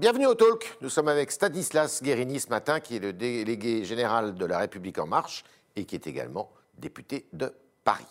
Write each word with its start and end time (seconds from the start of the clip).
Bienvenue 0.00 0.28
au 0.28 0.34
Talk. 0.34 0.78
Nous 0.80 0.88
sommes 0.88 1.08
avec 1.08 1.30
Stanislas 1.30 2.02
Guérini 2.02 2.40
ce 2.40 2.48
matin, 2.48 2.80
qui 2.80 2.96
est 2.96 3.00
le 3.00 3.12
délégué 3.12 3.84
général 3.84 4.34
de 4.34 4.46
La 4.46 4.56
République 4.56 4.98
En 4.98 5.06
Marche 5.06 5.44
et 5.76 5.84
qui 5.84 5.94
est 5.94 6.06
également 6.06 6.50
député 6.78 7.26
de 7.34 7.52
Paris. 7.84 8.06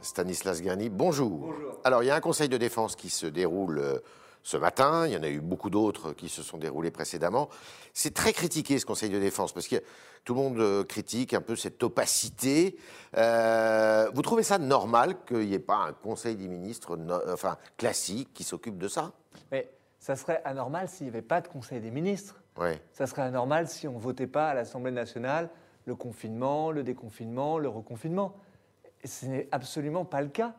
Stanislas 0.00 0.62
Guérini, 0.62 0.88
bonjour. 0.88 1.48
Bonjour. 1.48 1.80
Alors, 1.84 2.02
il 2.02 2.06
y 2.06 2.10
a 2.10 2.14
un 2.14 2.20
conseil 2.20 2.48
de 2.48 2.56
défense 2.56 2.96
qui 2.96 3.10
se 3.10 3.26
déroule 3.26 3.78
euh, 3.78 3.98
ce 4.42 4.56
matin. 4.56 5.06
Il 5.06 5.12
y 5.12 5.16
en 5.16 5.22
a 5.22 5.28
eu 5.28 5.40
beaucoup 5.40 5.70
d'autres 5.70 6.12
qui 6.12 6.28
se 6.28 6.42
sont 6.42 6.58
déroulés 6.58 6.90
précédemment. 6.90 7.48
C'est 7.94 8.14
très 8.14 8.32
critiqué 8.32 8.78
ce 8.78 8.86
Conseil 8.86 9.10
de 9.10 9.18
défense 9.18 9.52
parce 9.52 9.68
que 9.68 9.76
tout 10.24 10.34
le 10.34 10.40
monde 10.40 10.58
euh, 10.58 10.84
critique 10.84 11.34
un 11.34 11.40
peu 11.40 11.56
cette 11.56 11.82
opacité. 11.82 12.76
Euh, 13.16 14.10
vous 14.14 14.22
trouvez 14.22 14.42
ça 14.42 14.58
normal 14.58 15.16
qu'il 15.26 15.38
n'y 15.48 15.54
ait 15.54 15.58
pas 15.58 15.76
un 15.76 15.92
Conseil 15.92 16.36
des 16.36 16.48
ministres 16.48 16.96
no- 16.96 17.20
enfin, 17.32 17.56
classique 17.76 18.32
qui 18.34 18.44
s'occupe 18.44 18.78
de 18.78 18.88
ça? 18.88 19.12
Mais 19.50 19.70
ça 19.98 20.16
serait 20.16 20.40
anormal 20.44 20.88
s'il 20.88 21.06
n'y 21.06 21.10
avait 21.10 21.22
pas 21.22 21.40
de 21.40 21.48
Conseil 21.48 21.80
des 21.80 21.90
ministres. 21.90 22.36
Oui. 22.58 22.70
Ça 22.92 23.06
serait 23.06 23.22
anormal 23.22 23.68
si 23.68 23.88
on 23.88 23.94
ne 23.94 23.98
votait 24.00 24.26
pas 24.26 24.48
à 24.50 24.54
l'Assemblée 24.54 24.92
nationale 24.92 25.50
le 25.86 25.94
confinement, 25.94 26.70
le 26.70 26.82
déconfinement, 26.82 27.58
le 27.58 27.68
reconfinement. 27.68 28.36
Et 29.02 29.08
ce 29.08 29.24
n'est 29.26 29.48
absolument 29.50 30.04
pas 30.04 30.20
le 30.20 30.28
cas. 30.28 30.54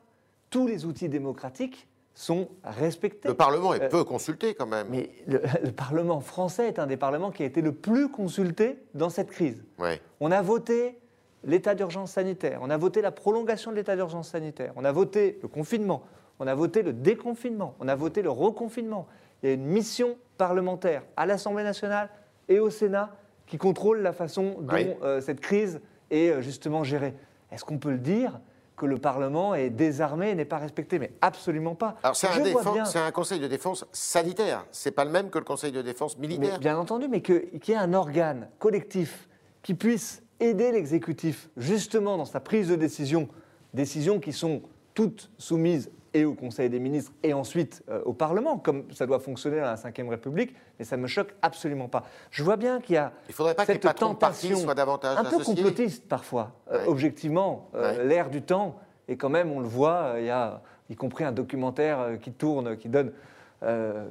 Tous 0.50 0.66
les 0.67 0.86
outils 0.86 1.09
démocratiques 1.09 1.88
sont 2.14 2.50
respectés. 2.64 3.28
Le 3.28 3.34
Parlement 3.34 3.74
est 3.74 3.84
Euh, 3.84 3.90
peu 3.90 4.04
consulté 4.04 4.54
quand 4.54 4.66
même. 4.68 4.88
Mais 4.90 5.10
le, 5.28 5.42
le 5.64 5.72
Parlement 5.72 6.20
français 6.20 6.68
est 6.68 6.80
un 6.80 6.88
des 6.88 6.98
parlements 6.98 7.32
qui 7.32 7.44
a 7.44 7.46
été 7.46 7.62
le 7.62 7.72
plus 7.72 8.10
consulté 8.10 8.78
dans 8.94 9.10
cette 9.10 9.30
crise. 9.32 9.64
Ouais. 9.80 10.02
On 10.20 10.32
a 10.32 10.42
voté 10.42 10.98
l'état 11.44 11.74
d'urgence 11.74 12.12
sanitaire, 12.12 12.60
on 12.62 12.70
a 12.70 12.78
voté 12.78 13.02
la 13.02 13.12
prolongation 13.12 13.72
de 13.72 13.76
l'état 13.78 13.96
d'urgence 13.96 14.30
sanitaire, 14.30 14.74
on 14.76 14.86
a 14.86 14.92
voté 14.92 15.40
le 15.42 15.48
confinement, 15.48 16.04
on 16.40 16.46
a 16.46 16.54
voté 16.54 16.84
le 16.84 16.94
déconfinement, 16.94 17.73
on 17.80 17.88
a 17.88 17.95
voté 17.95 18.22
le 18.22 18.30
reconfinement. 18.30 19.08
Il 19.42 19.50
y 19.50 19.52
a 19.52 19.56
une 19.56 19.66
mission 19.66 20.18
parlementaire 20.38 21.02
à 21.18 21.25
l'Assemblée 21.25 21.64
nationale 21.64 22.09
et 22.48 22.59
au 22.59 22.70
Sénat 22.70 23.09
qui 23.48 23.58
contrôle 23.58 24.02
la 24.02 24.14
façon 24.14 24.58
dont 24.62 24.73
Oui. 24.75 24.88
euh, 25.02 25.20
cette 25.22 25.40
crise 25.42 25.81
est 26.12 26.30
euh, 26.30 26.42
justement 26.42 26.84
gérée. 26.84 27.16
Est-ce 27.52 27.66
qu'on 27.66 27.80
peut 27.80 27.92
le 27.92 27.98
dire 27.98 28.40
que 28.82 28.88
le 28.88 28.98
Parlement 28.98 29.54
est 29.54 29.70
désarmé 29.70 30.32
et 30.32 30.36
n'est 30.36 30.44
pas 30.44 30.58
respecté 30.58 30.98
Mais 30.98 31.12
absolument 31.22 31.76
pas. 31.76 31.98
Alors 32.02 32.16
c'est 32.16 32.26
un, 32.28 32.40
bien- 32.42 33.12
Conseil 33.12 33.40
de 33.40 33.48
défense 33.48 33.86
sanitaire. 33.92 34.66
C'est 34.72 34.90
pas 34.90 35.06
le 35.06 35.12
même 35.12 35.30
que 35.30 35.38
le 35.38 35.46
Conseil 35.46 35.72
de 35.72 35.84
défense 35.84 36.18
Mais 36.18 36.28
militaire. 36.28 36.58
bien 36.60 36.78
entendu, 36.80 37.08
mais 37.08 37.22
qu'il 37.22 37.44
y 37.68 37.72
ait 37.72 37.76
un 37.76 37.94
organe 37.94 38.50
collectif 38.58 39.30
qui 39.62 39.76
puisse 39.76 40.24
aider 40.40 40.72
l'exécutif 40.72 41.50
justement 41.58 42.18
dans 42.18 42.26
sa 42.26 42.40
prise 42.40 42.70
de 42.70 42.76
décision, 42.76 43.30
décisions 43.76 44.20
qui 44.20 44.34
sont 44.34 44.64
toutes 44.96 45.30
soumises 45.38 45.92
et 46.14 46.26
au 46.26 46.34
Conseil 46.34 46.70
des 46.70 46.80
ministres 46.80 47.12
et 47.23 47.34
ensuite 47.34 47.84
euh, 47.90 48.02
au 48.06 48.14
Parlement, 48.14 48.58
comme 48.58 48.84
ça 48.94 49.06
doit 49.06 49.20
fonctionner 49.20 49.58
dans 49.58 49.66
la 49.66 49.76
Ve 49.76 50.09
République, 50.09 50.56
mais 50.78 50.86
ça 50.86 50.98
ne 50.98 51.02
me 51.02 51.08
choque 51.08 51.34
absolument 51.42 51.88
pas. 51.88 52.03
Je 52.31 52.44
vois 52.44 52.58
bien 52.58 52.81
qu'il 52.81 52.95
y 52.95 52.98
a 52.98 53.14
Il 53.30 53.34
faudrait 53.34 53.56
pas 53.56 53.66
que 53.66 53.72
les 53.72 53.80
cette 53.81 53.95
tentation 53.98 54.58
soient 54.58 54.76
davantage 54.76 55.18
un 55.18 55.22
peu 55.23 55.28
associés. 55.36 55.56
complotiste 55.56 56.08
parfois, 56.08 56.52
euh, 56.72 56.86
objectivement, 56.88 57.70
euh, 57.76 57.98
Ouais. 57.98 58.06
l'ère 58.06 58.30
du 58.30 58.42
temps, 58.42 58.78
et 59.08 59.16
quand 59.18 59.30
même 59.30 59.52
on 59.52 59.59
le 59.59 59.68
voit, 59.68 60.16
il 60.18 60.26
y 60.26 60.30
a 60.30 60.62
y 60.90 60.95
compris 60.95 61.23
un 61.23 61.31
documentaire 61.31 62.18
qui 62.22 62.34
tourne, 62.34 62.75
qui 62.75 62.90
donne 62.90 63.14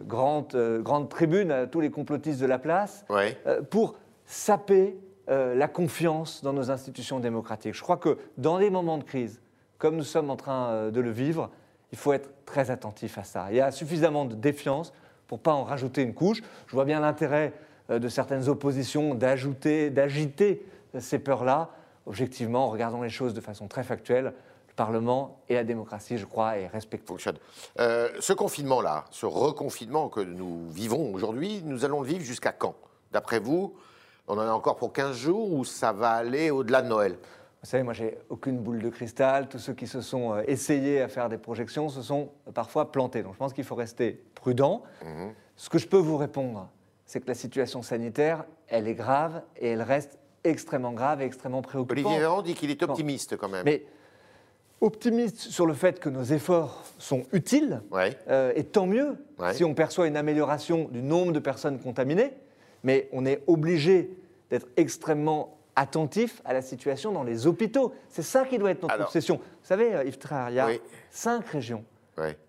grande, 0.07 0.57
grande 0.83 1.09
tribune 1.11 1.51
à 1.51 1.67
tous 1.67 1.81
les 1.81 1.91
complotistes 1.91 2.41
de 2.41 2.47
la 2.47 2.59
place, 2.59 3.05
Ouais. 3.11 3.37
pour 3.71 3.97
saper 4.25 4.97
la 5.29 5.69
confiance 5.69 6.43
dans 6.43 6.53
nos 6.55 6.71
institutions 6.71 7.21
démocratiques. 7.21 7.75
Je 7.75 7.83
crois 7.83 7.97
que 7.99 8.17
dans 8.39 8.59
des 8.59 8.71
moments 8.71 8.97
de 8.99 9.05
crise, 9.05 9.41
comme 9.79 9.97
nous 9.97 10.05
sommes 10.05 10.31
en 10.31 10.37
train 10.37 10.91
de 10.91 11.01
le 11.01 11.11
vivre, 11.11 11.51
il 11.93 11.99
faut 11.99 12.13
être 12.13 12.31
très 12.45 12.71
attentif 12.71 13.19
à 13.19 13.25
ça. 13.25 13.47
Il 13.51 13.57
y 13.57 13.61
a 13.61 13.71
suffisamment 13.71 14.25
de 14.25 14.35
défiance 14.35 14.93
pour 15.27 15.41
pas 15.41 15.53
en 15.53 15.65
rajouter 15.65 16.03
une 16.03 16.15
couche. 16.15 16.43
Je 16.67 16.73
vois 16.73 16.85
bien 16.85 17.01
l'intérêt 17.01 17.53
euh, 17.91 17.99
de 17.99 18.09
certaines 18.09 18.49
oppositions 18.49 19.15
d'ajouter, 19.15 19.91
d'agiter 19.91 20.67
euh, 20.95 21.01
ces 21.01 21.19
peurs-là. 21.19 21.71
Objectivement, 22.07 22.69
regardons 22.69 23.03
les 23.03 23.11
choses 23.11 23.35
de 23.35 23.41
façon 23.41 23.69
très 23.69 23.85
factuelle. 23.85 24.33
Le 24.69 24.75
Parlement 24.75 25.41
et 25.49 25.55
la 25.55 25.65
démocratie, 25.65 26.17
je 26.17 26.27
crois, 26.27 26.57
est 26.57 26.67
respecté. 26.69 27.07
fonctionne. 27.07 27.37
Euh, 27.79 28.09
ce 28.21 28.33
confinement-là, 28.33 29.05
ce 29.11 29.27
reconfinement 29.27 30.09
que 30.09 30.21
nous 30.21 30.69
vivons 30.71 31.13
aujourd'hui, 31.13 31.63
nous 31.65 31.85
allons 31.85 32.01
le 32.01 32.09
vivre 32.09 32.25
jusqu'à 32.25 32.53
quand? 32.53 32.75
D'après 33.13 33.41
vous, 33.41 33.75
on 34.27 34.35
en 34.35 34.41
a 34.41 34.53
encore 34.53 34.77
pour 34.77 34.93
15 34.93 35.17
jours 35.17 35.53
ou 35.53 35.65
ça 35.65 35.93
va 35.93 36.13
aller 36.13 36.51
au-delà 36.51 36.83
de 36.83 36.89
Noël? 36.89 37.19
Vous 37.63 37.69
savez, 37.69 37.83
moi, 37.83 37.93
j'ai 37.93 38.17
aucune 38.31 38.59
boule 38.59 38.81
de 38.81 38.89
cristal. 38.89 39.49
Tous 39.49 39.59
ceux 39.59 39.75
qui 39.75 39.87
se 39.87 40.01
sont 40.01 40.33
euh, 40.33 40.43
essayés 40.47 41.03
à 41.03 41.09
faire 41.09 41.29
des 41.29 41.37
projections 41.37 41.91
se 41.91 42.01
sont 42.01 42.31
euh, 42.49 42.53
parfois 42.53 42.91
plantés. 42.91 43.23
Donc, 43.23 43.35
je 43.35 43.39
pense 43.39 43.53
qu'il 43.53 43.65
faut 43.65 43.75
rester 43.75 44.23
prudent. 44.35 44.83
Mhm. 45.05 45.33
Ce 45.57 45.69
que 45.69 45.77
je 45.79 45.87
peux 45.87 45.99
vous 45.99 46.17
répondre, 46.17 46.71
c'est 47.05 47.21
que 47.21 47.29
la 47.29 47.35
situation 47.35 47.83
sanitaire, 47.83 48.45
elle 48.69 48.89
est 48.89 48.95
grave 48.95 49.43
et 49.59 49.69
elle 49.71 49.83
reste 49.83 50.19
extrêmement 50.43 50.93
grave 50.93 51.21
et 51.21 51.27
extrêmement 51.27 51.61
préoccupante. 51.61 51.99
Olivier 52.07 52.19
Véran 52.21 52.41
dit 52.41 52.55
qu'il 52.55 52.71
est 52.71 52.83
optimiste 52.83 53.37
quand 53.37 53.51
même. 53.51 53.65
Mais 53.67 53.85
optimiste 54.81 55.37
sur 55.39 55.67
le 55.67 55.75
fait 55.75 56.01
que 56.01 56.09
nos 56.09 56.23
efforts 56.23 56.85
sont 56.99 57.25
utiles, 57.33 57.83
Ouais. 57.91 58.17
euh, 58.29 58.53
et 58.57 58.65
tant 58.65 58.87
mieux 58.87 59.19
Ouais. 59.39 59.53
si 59.53 59.65
on 59.65 59.75
perçoit 59.75 60.07
une 60.07 60.17
amélioration 60.17 60.89
du 60.91 61.03
nombre 61.03 61.33
de 61.33 61.39
personnes 61.41 61.79
contaminées, 61.79 62.33
mais 62.85 63.07
on 63.13 63.27
est 63.27 63.43
obligé 63.47 64.17
d'être 64.49 64.67
extrêmement 64.79 65.59
attentif 65.77 66.43
à 66.45 66.53
la 66.53 66.63
situation 66.63 67.13
dans 67.13 67.23
les 67.23 67.47
hôpitaux. 67.47 67.95
C'est 68.09 68.23
ça 68.23 68.45
qui 68.45 68.59
doit 68.59 68.71
être 68.71 68.83
notre 68.83 68.95
Alors- 68.95 69.07
obsession. 69.09 69.37
Vous 69.37 69.43
savez, 69.67 69.95
euh, 69.95 70.05
Yves 70.05 70.19
Tréhard, 70.19 70.51
il 70.51 70.57
y 70.57 70.59
a 70.61 70.67
Oui. 70.67 70.81
cinq 71.11 71.47
régions 71.47 71.85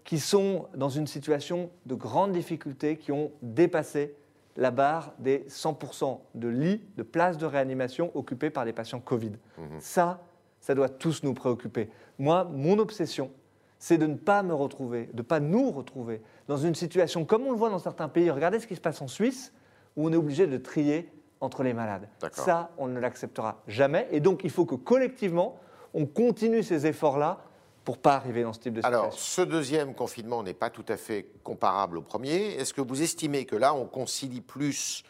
qui 0.04 0.20
sont 0.20 0.68
dans 0.76 0.90
une 0.90 1.08
situation 1.08 1.70
de 1.86 1.96
grande 1.96 2.34
difficulté, 2.34 2.98
qui 2.98 3.14
ont 3.14 3.32
dépassé 3.42 4.14
la 4.58 4.70
barre 4.70 5.14
des 5.18 5.46
100% 5.48 6.20
de 6.36 6.50
lits, 6.50 6.82
de 6.98 7.04
places 7.04 7.38
de 7.38 7.46
réanimation 7.46 8.12
occupées 8.14 8.50
par 8.50 8.66
des 8.66 8.74
patients 8.74 9.00
Covid. 9.00 9.32
Ça, 9.80 10.20
ça 10.60 10.76
doit 10.76 10.90
tous 10.90 11.24
nous 11.24 11.34
préoccuper. 11.34 11.90
Moi, 12.20 12.44
mon 12.52 12.80
obsession, 12.80 13.32
c'est 13.80 13.98
de 13.98 14.08
ne 14.08 14.16
pas 14.16 14.44
me 14.44 14.54
retrouver, 14.54 15.06
de 15.14 15.18
ne 15.20 15.22
pas 15.22 15.40
nous 15.40 15.72
retrouver 15.72 16.22
dans 16.50 16.58
une 16.58 16.76
situation 16.76 17.24
comme 17.24 17.44
on 17.48 17.52
le 17.52 17.58
voit 17.58 17.70
dans 17.70 17.80
certains 17.80 18.10
pays. 18.10 18.30
Regardez 18.30 18.60
ce 18.60 18.68
qui 18.68 18.76
se 18.76 18.82
passe 18.82 19.02
en 19.02 19.08
Suisse, 19.08 19.54
où 19.96 20.06
on 20.06 20.12
est 20.12 20.18
obligé 20.18 20.48
de 20.48 20.58
trier 20.58 21.10
entre 21.42 21.64
les 21.64 21.74
malades. 21.74 22.08
Ça, 22.32 22.70
on 22.78 22.88
ne 22.88 23.00
l'acceptera 23.00 23.62
jamais. 23.68 24.08
Et 24.12 24.20
donc, 24.20 24.42
il 24.44 24.50
faut 24.52 24.66
que 24.66 24.76
collectivement, 24.76 25.60
on 25.94 26.06
continue 26.06 26.64
ces 26.64 26.86
efforts-là 26.86 27.40
pour 27.84 27.98
pas 27.98 28.14
arriver 28.14 28.44
dans 28.44 28.54
ce 28.54 28.60
type 28.60 28.74
de 28.74 28.80
situation. 28.82 29.00
Alors, 29.02 29.14
ce 29.14 29.42
deuxième 29.42 29.96
confinement 29.96 30.44
n'est 30.44 30.54
pas 30.54 30.70
tout 30.70 30.86
à 30.88 30.98
fait 30.98 31.26
comparable 31.44 31.98
au 31.98 32.02
premier. 32.04 32.54
Est-ce 32.54 32.74
que 32.76 32.82
vous 32.82 33.02
estimez 33.02 33.46
que 33.46 33.56
là, 33.56 33.74
on 33.74 33.86
concilie 33.88 34.42
plus, 34.42 35.04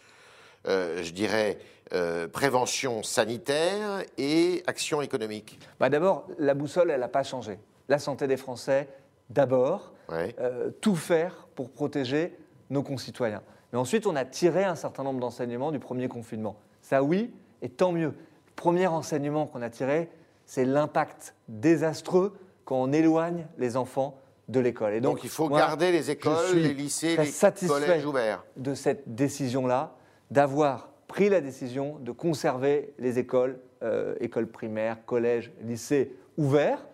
euh, 0.68 1.04
je 1.04 1.12
dirais, 1.12 1.60
euh, 1.94 2.30
prévention 2.30 3.04
sanitaire 3.04 4.04
et 4.18 4.64
action 4.68 5.02
économique? 5.02 5.60
Bah 5.82 5.90
D'abord, 5.90 6.28
la 6.40 6.54
boussole, 6.54 6.92
elle 6.92 7.02
n'a 7.02 7.10
pas 7.10 7.24
changé. 7.24 7.60
La 7.90 8.00
santé 8.00 8.26
des 8.28 8.38
Français, 8.38 8.88
d'abord, 9.30 9.92
Ouais. 10.10 10.34
euh, 10.40 10.72
tout 10.80 10.96
faire 10.96 11.48
pour 11.56 11.72
protéger 11.72 12.38
nos 12.70 12.84
concitoyens. 12.84 13.44
Mais 13.72 13.80
ensuite, 13.80 14.06
on 14.06 14.16
a 14.16 14.26
tiré 14.26 14.64
un 14.64 14.76
certain 14.76 15.04
nombre 15.04 15.20
d'enseignements 15.20 15.72
du 15.72 15.80
premier 15.80 16.08
confinement. 16.08 16.58
Ça, 16.82 17.04
oui, 17.04 17.34
et 17.62 17.70
tant 17.70 17.92
mieux. 17.92 18.10
Le 18.10 18.54
premier 18.56 18.88
enseignement 18.88 19.48
qu'on 19.48 19.62
a 19.62 19.70
tiré, 19.70 20.10
c'est 20.46 20.66
l'impact 20.66 21.36
désastreux 21.48 22.34
quand 22.66 22.76
on 22.82 22.92
éloigne 22.92 23.48
les 23.58 23.78
enfants 23.78 24.18
de 24.50 24.60
l'école. 24.60 24.94
Et 24.94 25.02
Donc, 25.02 25.24
il 25.24 25.30
faut 25.30 25.50
moi, 25.50 25.60
garder 25.60 25.92
les 25.92 26.12
écoles, 26.12 26.56
les 26.56 26.74
lycées, 26.74 27.16
très 27.16 27.26
les 27.26 27.32
satisfait 27.32 27.74
collèges 27.74 28.06
ouverts. 28.06 28.44
de 28.58 28.76
cette 28.76 29.16
décision-là, 29.16 29.96
d'avoir 30.30 30.90
pris 31.08 31.30
la 31.30 31.42
décision 31.42 31.98
de 32.00 32.12
conserver 32.12 32.94
les 33.00 33.20
écoles, 33.20 33.60
euh, 33.84 34.16
écoles 34.20 34.48
primaires, 34.48 34.98
collèges, 35.06 35.52
lycées 35.62 36.16
ouverts, 36.38 36.86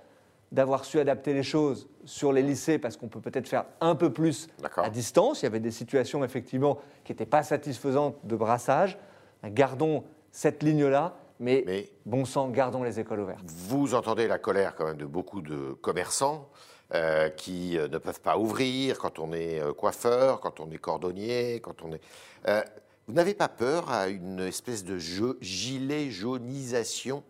d'avoir 0.52 0.86
su 0.86 1.00
adapter 1.00 1.34
les 1.34 1.44
choses 1.44 1.88
sur 2.06 2.32
les 2.32 2.42
lycées 2.42 2.78
parce 2.80 2.96
qu'on 2.96 3.08
peut 3.10 3.20
peut-être 3.20 3.48
faire 3.48 3.66
un 3.82 3.96
peu 3.96 4.12
plus 4.14 4.48
à 4.78 4.90
distance. 4.90 5.42
Il 5.42 5.46
y 5.46 5.48
avait 5.48 5.60
des 5.60 5.72
situations 5.72 6.24
effectivement 6.24 6.80
qui 7.04 7.12
n'étaient 7.12 7.26
pas 7.26 7.44
satisfaisantes 7.44 8.16
de 8.24 8.36
brassage. 8.36 8.98
Gardons 9.44 10.04
cette 10.32 10.64
ligne-là, 10.64 11.18
mais, 11.40 11.64
Mais- 11.68 11.90
bon 12.06 12.26
sang, 12.26 12.50
gardons 12.50 12.84
les 12.84 13.00
écoles 13.00 13.20
ouvertes. 13.20 13.44
Vous 13.46 13.94
entendez 13.94 14.28
la 14.28 14.40
colère 14.40 14.76
quand 14.76 14.86
même 14.86 14.98
de 14.98 15.06
beaucoup 15.06 15.42
de 15.42 15.74
commerçants 15.82 16.50
euh, 16.94 17.30
qui 17.30 17.78
euh, 17.78 17.88
ne 17.90 17.98
peuvent 17.98 18.22
pas 18.22 18.38
ouvrir 18.38 18.98
quand 19.00 19.20
on 19.20 19.34
est 19.34 19.60
euh, 19.60 19.74
coiffeur, 19.74 20.40
quand 20.40 20.60
on 20.62 20.72
est 20.72 20.78
cordonnier, 20.78 21.60
quand 21.62 21.82
on 21.84 21.92
est. 21.92 22.02
Euh, 22.48 22.62
vous 23.08 23.14
n'avez 23.14 23.34
pas 23.34 23.50
peur 23.50 23.92
à 23.92 24.08
une 24.08 24.40
espèce 24.40 24.84
de 24.86 24.98
jeu- 24.98 25.38
gilet 25.42 26.10
jaunisation 26.10 27.24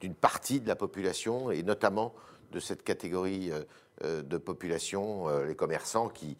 d'une 0.00 0.14
partie 0.14 0.60
de 0.60 0.68
la 0.68 0.76
population 0.76 1.50
et 1.50 1.62
notamment 1.62 2.12
de 2.52 2.60
cette 2.60 2.82
catégorie 2.82 3.50
euh, 3.52 3.62
euh, 4.04 4.22
de 4.22 4.36
population, 4.38 5.28
euh, 5.28 5.44
les 5.46 5.54
commerçants 5.54 6.08
qui, 6.08 6.36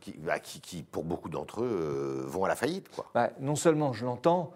qui, 0.00 0.12
bah, 0.18 0.38
qui- 0.38 0.60
qui, 0.60 0.82
pour 0.82 1.04
beaucoup 1.04 1.28
d'entre 1.28 1.62
eux, 1.62 2.24
vont 2.26 2.44
à 2.44 2.48
la 2.48 2.56
faillite, 2.56 2.88
quoi. 2.94 3.06
Bah, 3.14 3.30
non 3.40 3.56
seulement 3.56 3.92
je 3.92 4.04
l'entends, 4.04 4.52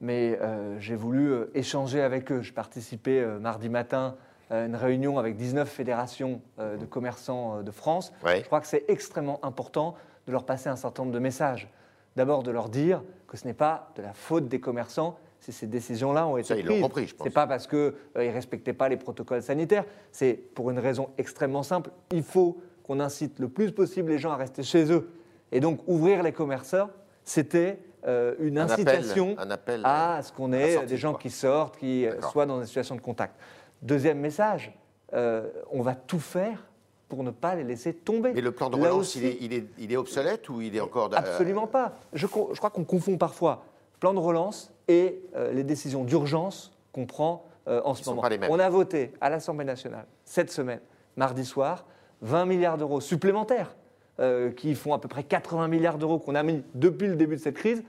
mais 0.00 0.38
euh, 0.40 0.78
j'ai 0.78 0.94
voulu 0.96 1.30
euh, 1.32 1.50
échanger 1.54 2.00
avec 2.02 2.30
eux. 2.30 2.42
Je 2.42 2.52
participais 2.52 3.20
euh, 3.20 3.38
mardi 3.38 3.68
matin 3.68 4.16
euh, 4.52 4.66
une 4.66 4.76
réunion 4.76 5.18
avec 5.18 5.36
19 5.36 5.68
fédérations 5.68 6.40
de 6.58 6.84
commerçants 6.86 7.58
euh, 7.58 7.62
de 7.62 7.70
France. 7.70 8.12
Ouais. 8.24 8.40
Je 8.40 8.46
crois 8.46 8.60
que 8.60 8.66
c'est 8.66 8.84
extrêmement 8.88 9.44
important 9.44 9.94
de 10.26 10.32
leur 10.32 10.44
passer 10.44 10.68
un 10.68 10.76
certain 10.76 11.02
nombre 11.04 11.14
de 11.14 11.18
messages. 11.20 11.68
D'abord, 12.16 12.42
de 12.42 12.50
leur 12.50 12.68
dire 12.68 13.02
que 13.26 13.36
ce 13.36 13.44
n'est 13.46 13.54
pas 13.54 13.90
de 13.96 14.02
la 14.02 14.12
faute 14.12 14.48
des 14.48 14.60
commerçants 14.60 15.18
si 15.46 15.52
ces 15.52 15.66
décisions-là 15.68 16.26
ont 16.26 16.36
été 16.36 16.48
Ça, 16.48 16.56
ils 16.56 16.64
l'ont 16.64 16.72
prises. 16.72 16.82
compris, 16.82 17.06
je 17.06 17.14
pense. 17.14 17.24
C'est 17.26 17.32
pas 17.32 17.46
parce 17.46 17.68
qu'ils 17.68 17.92
ne 18.16 18.32
respectaient 18.32 18.72
pas 18.72 18.88
les 18.88 18.96
protocoles 18.96 19.42
sanitaires. 19.42 19.84
C'est 20.10 20.34
pour 20.34 20.70
une 20.72 20.78
raison 20.80 21.10
extrêmement 21.18 21.62
simple. 21.62 21.90
Il 22.12 22.24
faut 22.24 22.56
qu'on 22.82 22.98
incite 22.98 23.38
le 23.38 23.48
plus 23.48 23.70
possible 23.70 24.10
les 24.10 24.18
gens 24.18 24.32
à 24.32 24.36
rester 24.36 24.64
chez 24.64 24.90
eux. 24.92 25.08
Et 25.52 25.60
donc, 25.60 25.80
ouvrir 25.86 26.24
les 26.24 26.32
commerçants, 26.32 26.88
c'était 27.22 27.78
euh, 28.08 28.34
une 28.40 28.58
Un 28.58 28.68
appel- 28.68 28.88
incitation 28.88 29.36
un 29.38 29.50
appel, 29.50 29.80
à 29.84 30.20
ce 30.22 30.32
qu'on 30.32 30.52
ait 30.52 30.74
sortie, 30.74 30.88
des 30.88 30.96
gens 30.96 31.12
quoi. 31.12 31.20
qui 31.20 31.30
sortent, 31.30 31.76
qui 31.78 32.06
euh, 32.06 32.20
soient 32.22 32.46
dans 32.46 32.58
des 32.58 32.66
situations 32.66 32.96
de 32.96 33.00
contact. 33.00 33.34
Deuxième 33.82 34.18
message, 34.18 34.72
euh, 35.12 35.48
on 35.70 35.80
va 35.82 35.94
tout 35.94 36.18
faire 36.20 36.64
pour 37.08 37.22
ne 37.22 37.30
pas 37.30 37.54
les 37.54 37.62
laisser 37.62 37.92
tomber. 37.94 38.32
Mais 38.34 38.40
le 38.40 38.50
plan 38.50 38.68
de 38.68 38.74
relance, 38.76 38.96
aussi- 39.00 39.18
il, 39.20 39.24
est, 39.26 39.38
il, 39.40 39.52
est, 39.54 39.64
il 39.78 39.92
est 39.92 39.96
obsolète 39.96 40.48
ou 40.48 40.60
il 40.60 40.74
est 40.74 40.80
encore. 40.80 41.12
euh, 41.12 41.16
Absolument 41.16 41.68
pas. 41.68 41.92
Je, 42.12 42.26
je 42.26 42.58
crois 42.58 42.70
qu'on 42.70 42.84
confond 42.84 43.16
parfois 43.16 43.64
plan 44.00 44.12
de 44.12 44.18
relance 44.18 44.72
et 44.88 45.20
euh, 45.34 45.52
les 45.52 45.64
décisions 45.64 46.04
d'urgence 46.04 46.72
qu'on 46.92 47.06
prend 47.06 47.44
euh, 47.68 47.80
en 47.84 47.94
ce 47.94 48.08
moment. 48.08 48.22
pas 48.22 48.28
les 48.28 48.38
mêmes. 48.38 48.50
On 48.50 48.58
a 48.58 48.68
voté 48.68 49.12
à 49.20 49.30
l'Assemblée 49.30 49.64
nationale 49.64 50.06
cette 50.24 50.50
semaine, 50.50 50.80
mardi 51.16 51.44
soir, 51.44 51.84
20 52.22 52.46
milliards 52.46 52.78
d'euros 52.78 53.00
supplémentaires 53.00 53.74
euh, 54.20 54.50
qui 54.52 54.74
font 54.74 54.94
à 54.94 54.98
peu 54.98 55.08
près 55.08 55.24
80 55.24 55.68
milliards 55.68 55.98
d'euros 55.98 56.18
qu'on 56.18 56.34
a 56.34 56.42
mis 56.42 56.62
depuis 56.74 57.08
le 57.08 57.16
début 57.16 57.36
de 57.36 57.40
cette 57.40 57.56
crise, 57.56 57.82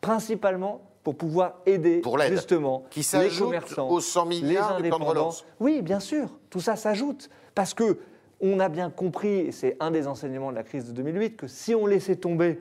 principalement 0.00 0.82
pour 1.04 1.16
pouvoir 1.16 1.60
aider 1.66 2.00
Pour 2.00 2.18
justement 2.18 2.84
qui 2.90 3.00
les 3.00 3.04
s'ajoute 3.04 3.46
commerçants, 3.46 3.88
aux 3.88 4.00
100 4.00 4.26
milliards 4.26 4.70
les 4.70 4.74
de 4.74 4.78
indépendants. 4.80 5.04
relance. 5.04 5.44
Oui, 5.60 5.82
bien 5.82 6.00
sûr, 6.00 6.30
tout 6.50 6.58
ça 6.60 6.74
s'ajoute. 6.74 7.30
Parce 7.54 7.74
que 7.74 7.98
on 8.40 8.58
a 8.60 8.68
bien 8.68 8.90
compris, 8.90 9.38
et 9.38 9.52
c'est 9.52 9.76
un 9.80 9.90
des 9.90 10.06
enseignements 10.06 10.50
de 10.50 10.56
la 10.56 10.62
crise 10.62 10.86
de 10.86 10.92
2008, 10.92 11.36
que 11.36 11.46
si 11.46 11.74
on 11.74 11.86
laissait 11.86 12.16
tomber 12.16 12.60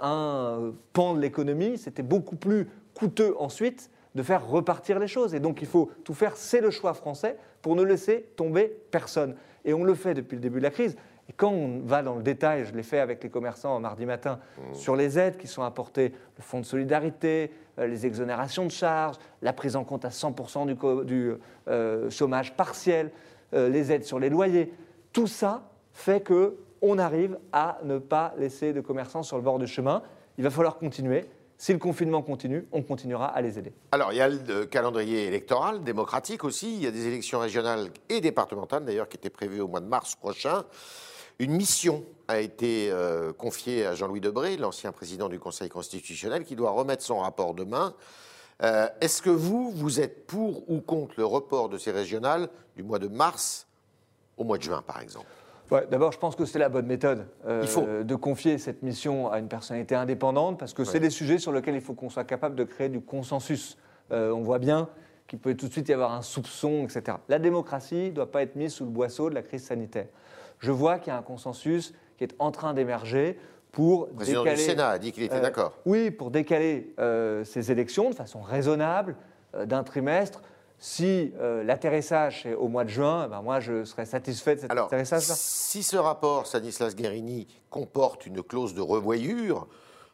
un 0.00 0.72
pan 0.92 1.14
de 1.14 1.20
l'économie, 1.20 1.78
c'était 1.78 2.02
beaucoup 2.02 2.36
plus 2.36 2.68
coûteux 2.94 3.34
ensuite 3.38 3.90
de 4.14 4.22
faire 4.22 4.46
repartir 4.46 4.98
les 4.98 5.06
choses. 5.06 5.34
Et 5.34 5.40
donc 5.40 5.62
il 5.62 5.68
faut 5.68 5.90
tout 6.04 6.14
faire, 6.14 6.36
c'est 6.36 6.60
le 6.60 6.70
choix 6.70 6.94
français, 6.94 7.36
pour 7.62 7.76
ne 7.76 7.82
laisser 7.82 8.26
tomber 8.36 8.76
personne. 8.90 9.36
Et 9.64 9.72
on 9.72 9.84
le 9.84 9.94
fait 9.94 10.14
depuis 10.14 10.34
le 10.34 10.40
début 10.40 10.58
de 10.58 10.64
la 10.64 10.70
crise. 10.70 10.96
Et 11.28 11.32
quand 11.32 11.50
on 11.50 11.80
va 11.80 12.02
dans 12.02 12.16
le 12.16 12.22
détail, 12.22 12.64
je 12.64 12.74
l'ai 12.74 12.82
fait 12.82 12.98
avec 12.98 13.22
les 13.22 13.30
commerçants 13.30 13.78
mardi 13.78 14.06
matin, 14.06 14.40
sur 14.72 14.96
les 14.96 15.18
aides 15.18 15.38
qui 15.38 15.46
sont 15.46 15.62
apportées, 15.62 16.12
le 16.36 16.42
fonds 16.42 16.60
de 16.60 16.64
solidarité, 16.64 17.52
euh, 17.78 17.86
les 17.86 18.06
exonérations 18.06 18.66
de 18.66 18.70
charges, 18.70 19.16
la 19.40 19.52
prise 19.52 19.76
en 19.76 19.84
compte 19.84 20.04
à 20.04 20.08
100% 20.08 20.66
du, 20.66 21.06
du, 21.06 21.32
euh, 21.68 22.10
chômage 22.10 22.56
partiel, 22.56 23.12
euh, 23.54 23.68
les 23.68 23.92
aides 23.92 24.04
sur 24.04 24.18
les 24.18 24.30
loyers, 24.30 24.74
tout 25.12 25.28
ça 25.28 25.70
fait 25.92 26.22
que 26.22 26.56
on 26.82 26.98
arrive 26.98 27.38
à 27.52 27.78
ne 27.84 27.98
pas 27.98 28.34
laisser 28.36 28.72
de 28.72 28.80
commerçants 28.80 29.22
sur 29.22 29.36
le 29.36 29.42
bord 29.42 29.58
du 29.58 29.66
chemin. 29.66 30.02
Il 30.36 30.44
va 30.44 30.50
falloir 30.50 30.76
continuer. 30.76 31.24
Si 31.56 31.72
le 31.72 31.78
confinement 31.78 32.22
continue, 32.22 32.66
on 32.72 32.82
continuera 32.82 33.26
à 33.26 33.40
les 33.40 33.56
aider. 33.56 33.72
Alors, 33.92 34.12
il 34.12 34.16
y 34.16 34.20
a 34.20 34.28
le 34.28 34.66
calendrier 34.66 35.26
électoral, 35.26 35.84
démocratique 35.84 36.42
aussi. 36.42 36.74
Il 36.74 36.82
y 36.82 36.88
a 36.88 36.90
des 36.90 37.06
élections 37.06 37.38
régionales 37.38 37.90
et 38.08 38.20
départementales, 38.20 38.84
d'ailleurs, 38.84 39.08
qui 39.08 39.16
étaient 39.16 39.30
prévues 39.30 39.60
au 39.60 39.68
mois 39.68 39.78
de 39.80 39.86
mars 39.86 40.16
prochain. 40.16 40.64
Une 41.38 41.52
mission 41.52 42.04
a 42.26 42.40
été 42.40 42.90
euh, 42.90 43.32
confiée 43.32 43.86
à 43.86 43.94
Jean-Louis 43.94 44.20
Debré, 44.20 44.56
l'ancien 44.56 44.90
président 44.90 45.28
du 45.28 45.38
Conseil 45.38 45.68
constitutionnel, 45.68 46.44
qui 46.44 46.56
doit 46.56 46.72
remettre 46.72 47.04
son 47.04 47.20
rapport 47.20 47.54
demain. 47.54 47.94
Euh, 48.62 48.88
Est-ce 49.00 49.22
que 49.22 49.30
vous, 49.30 49.70
vous 49.70 50.00
êtes 50.00 50.26
pour 50.26 50.68
ou 50.68 50.80
contre 50.80 51.14
le 51.16 51.24
report 51.24 51.68
de 51.68 51.78
ces 51.78 51.92
régionales 51.92 52.48
du 52.74 52.82
mois 52.82 52.98
de 52.98 53.08
mars 53.08 53.68
au 54.36 54.42
mois 54.42 54.58
de 54.58 54.62
juin, 54.64 54.82
par 54.84 55.00
exemple? 55.00 55.26
Ouais, 55.70 55.86
D'abord, 55.90 56.12
je 56.12 56.18
pense 56.18 56.36
que 56.36 56.44
c'est 56.44 56.58
la 56.58 56.68
bonne 56.68 56.86
méthode 56.86 57.26
euh, 57.46 57.60
Il 57.62 57.68
faut. 57.68 57.86
de 58.02 58.14
confier 58.14 58.58
cette 58.58 58.82
mission 58.82 59.30
à 59.30 59.38
une 59.38 59.48
personnalité 59.48 59.94
indépendante 59.94 60.58
parce 60.58 60.74
que 60.74 60.84
c'est 60.84 60.94
Ouais. 60.94 61.00
des 61.00 61.10
sujets 61.10 61.38
sur 61.38 61.52
lesquels 61.52 61.74
il 61.74 61.80
faut 61.80 61.94
qu'on 61.94 62.10
soit 62.10 62.24
capable 62.24 62.56
de 62.56 62.64
créer 62.64 62.88
du 62.90 63.00
consensus. 63.00 63.78
Euh, 64.10 64.30
on 64.32 64.42
voit 64.42 64.58
bien 64.58 64.88
qu'il 65.28 65.38
peut 65.38 65.54
tout 65.54 65.68
de 65.68 65.72
suite 65.72 65.88
y 65.88 65.92
avoir 65.94 66.12
un 66.12 66.20
soupçon, 66.22 66.84
etc. 66.84 67.16
La 67.28 67.38
démocratie 67.38 68.06
ne 68.06 68.10
doit 68.10 68.30
pas 68.30 68.42
être 68.42 68.54
mise 68.56 68.74
sous 68.74 68.84
le 68.84 68.90
boisseau 68.90 69.30
de 69.30 69.34
la 69.34 69.42
crise 69.42 69.64
sanitaire. 69.64 70.06
Je 70.58 70.70
vois 70.70 70.98
qu'il 70.98 71.10
y 71.12 71.16
a 71.16 71.18
un 71.18 71.22
consensus 71.22 71.94
qui 72.18 72.24
est 72.24 72.34
en 72.38 72.50
train 72.50 72.74
d'émerger 72.74 73.38
pour 73.72 74.06
Le 74.08 74.12
président 74.16 74.42
décaler, 74.44 74.62
du 74.62 74.68
Sénat 74.68 74.88
a 74.90 74.98
dit 74.98 75.12
qu'il 75.12 75.22
était 75.22 75.36
euh, 75.36 75.40
d'accord. 75.40 75.72
Oui, 75.86 76.10
pour 76.10 76.30
décaler 76.30 76.92
euh, 76.98 77.42
ces 77.44 77.72
élections 77.72 78.10
de 78.10 78.14
façon 78.14 78.42
raisonnable 78.42 79.16
euh, 79.54 79.64
d'un 79.64 79.82
trimestre. 79.82 80.42
Si 80.84 81.32
euh, 81.38 81.62
l'atterrissage 81.62 82.44
est 82.44 82.54
au 82.54 82.66
mois 82.66 82.82
de 82.82 82.88
juin, 82.88 83.28
ben 83.28 83.40
moi 83.40 83.60
je 83.60 83.84
serais 83.84 84.04
satisfait 84.04 84.56
de 84.56 84.62
cet 84.62 84.70
Alors, 84.72 84.86
atterrissage-là. 84.86 85.34
si 85.36 85.84
ce 85.84 85.96
rapport 85.96 86.48
Stanislas 86.48 86.96
Guérini 86.96 87.46
comporte 87.70 88.26
une 88.26 88.42
clause 88.42 88.74
de 88.74 88.80
revoyure, 88.80 89.68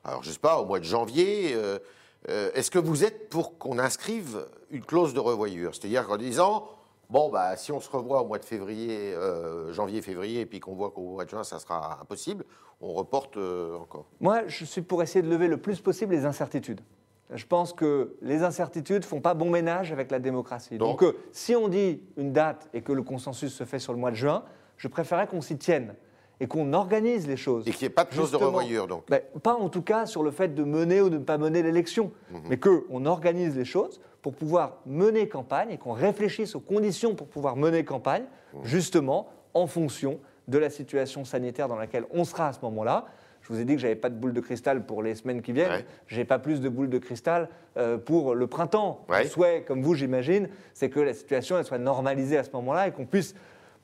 alors 0.05 0.23
je 0.23 0.29
ne 0.29 0.35
sais 0.35 0.39
pas, 0.39 0.61
au 0.61 0.67
mois 0.67 0.79
de 0.79 0.85
janvier, 0.85 1.55
euh, 1.55 1.79
euh, 2.29 2.51
est-ce 2.53 2.71
que 2.71 2.79
vous 2.79 3.03
êtes 3.03 3.31
pour 3.31 3.57
qu'on 3.57 3.79
inscrive 3.79 4.47
une 4.71 4.85
clause 4.85 5.15
de 5.15 5.21
revoyure? 5.21 5.75
C'est-à-dire 5.75 6.07
qu'en 6.07 6.19
disant, 6.19 6.69
bon, 7.09 7.31
bah, 7.31 7.57
si 7.57 7.73
on 7.73 7.81
se 7.81 7.89
revoit 7.89 8.21
au 8.21 8.27
mois 8.27 8.39
de 8.39 8.45
février, 8.45 9.15
euh, 9.15 9.73
janvier-février, 9.73 10.41
et 10.43 10.47
puis 10.47 10.61
qu'on 10.61 10.75
voit 10.75 10.91
qu'au 10.91 11.13
mois 11.13 11.25
de 11.25 11.31
juin, 11.31 11.45
ça 11.45 11.59
sera 11.61 11.99
impossible, 12.03 12.45
on 12.83 12.93
reporte 12.93 13.39
encore? 13.39 14.05
Moi, 14.21 14.47
je 14.49 14.67
suis 14.67 14.83
pour 14.83 15.03
essayer 15.03 15.23
de 15.23 15.31
lever 15.31 15.49
le 15.49 15.57
plus 15.57 15.81
possible 15.81 16.15
les 16.15 16.27
incertitudes. 16.27 16.83
Je 17.35 17.45
pense 17.45 17.73
que 17.75 18.17
les 18.23 18.43
incertitudes 18.43 19.05
font 19.05 19.21
pas 19.21 19.35
bon 19.35 19.51
ménage 19.51 19.93
avec 19.93 20.11
la 20.11 20.19
démocratie. 20.19 20.79
Donc, 20.79 21.01
Donc- 21.01 21.03
euh, 21.03 21.17
si 21.33 21.55
on 21.55 21.69
dit 21.69 22.01
une 22.17 22.33
date 22.33 22.69
et 22.73 22.81
que 22.81 22.93
le 22.93 23.03
consensus 23.03 23.53
se 23.53 23.65
fait 23.65 23.79
sur 23.79 23.93
le 23.93 23.99
mois 23.99 24.11
de 24.11 24.17
juin, 24.17 24.45
je 24.79 24.89
préférerais 24.89 25.27
qu'on 25.27 25.43
s'y 25.43 25.59
tienne 25.59 25.95
et 26.41 26.47
qu'on 26.47 26.73
organise 26.73 27.27
les 27.27 27.37
choses. 27.37 27.69
Et 27.69 27.73
qu'il 27.73 27.87
n'y 27.87 27.91
ait 27.93 27.95
pas 27.95 28.05
de 28.05 28.11
clause 28.11 28.31
de 28.31 28.37
revoyure, 28.37 28.87
donc. 28.87 29.05
Ben, 29.11 29.21
pas 29.43 29.55
en 29.55 29.69
tout 29.69 29.83
cas 29.83 30.07
sur 30.07 30.23
le 30.23 30.31
fait 30.31 30.55
de 30.55 30.65
mener 30.65 31.01
ou 31.03 31.11
de 31.11 31.19
ne 31.19 31.25
pas 31.25 31.37
mener 31.37 31.63
l'élection, 31.63 32.13
Mhm. 32.31 32.41
mais 32.49 32.57
qu'on 32.59 33.05
organise 33.05 33.57
les 33.57 33.65
choses 33.67 34.01
pour 34.23 34.35
pouvoir 34.35 34.79
mener 34.87 35.29
campagne 35.29 35.71
et 35.71 35.79
qu'on 35.79 35.93
réfléchisse 35.93 36.55
aux 36.55 36.61
conditions 36.61 37.15
pour 37.15 37.27
pouvoir 37.27 37.57
mener 37.57 37.85
campagne, 37.85 38.25
Mhm. 38.55 38.65
justement 38.65 39.29
en 39.53 39.67
fonction 39.67 40.19
de 40.47 40.57
la 40.57 40.71
situation 40.71 41.27
sanitaire 41.27 41.69
dans 41.69 41.77
laquelle 41.77 42.07
on 42.11 42.25
sera 42.25 42.49
à 42.49 42.53
ce 42.55 42.61
moment-là. 42.63 43.05
Je 43.49 43.55
vous 43.55 43.61
ai 43.61 43.65
dit 43.65 43.77
que 43.77 43.81
j'avais 43.81 43.97
pas 43.97 44.11
de 44.11 44.15
boule 44.15 44.35
de 44.35 44.41
cristal 44.41 44.85
pour 44.85 45.03
les 45.03 45.15
semaines 45.15 45.41
qui 45.41 45.53
viennent. 45.53 45.71
Ouais. 45.71 45.87
J'ai 46.07 46.27
pas 46.27 46.39
plus 46.39 46.61
de 46.61 46.69
boule 46.69 46.91
de 46.91 46.99
cristal 46.99 47.49
euh, 47.79 47.97
pour 47.97 48.35
le 48.35 48.47
printemps. 48.47 49.07
Ouais. 49.09 49.23
Le 49.23 49.29
souhait, 49.29 49.65
comme 49.67 49.81
vous, 49.81 49.95
j'imagine, 49.95 50.51
c'est 50.75 50.91
que 50.91 51.01
la 51.01 51.15
situation 51.15 51.57
elle 51.57 51.65
soit 51.65 51.79
normalisée 51.79 52.37
à 52.37 52.45
ce 52.45 52.51
moment-là 52.53 52.89
et 52.89 52.93
qu'on 52.93 53.07
puisse 53.07 53.35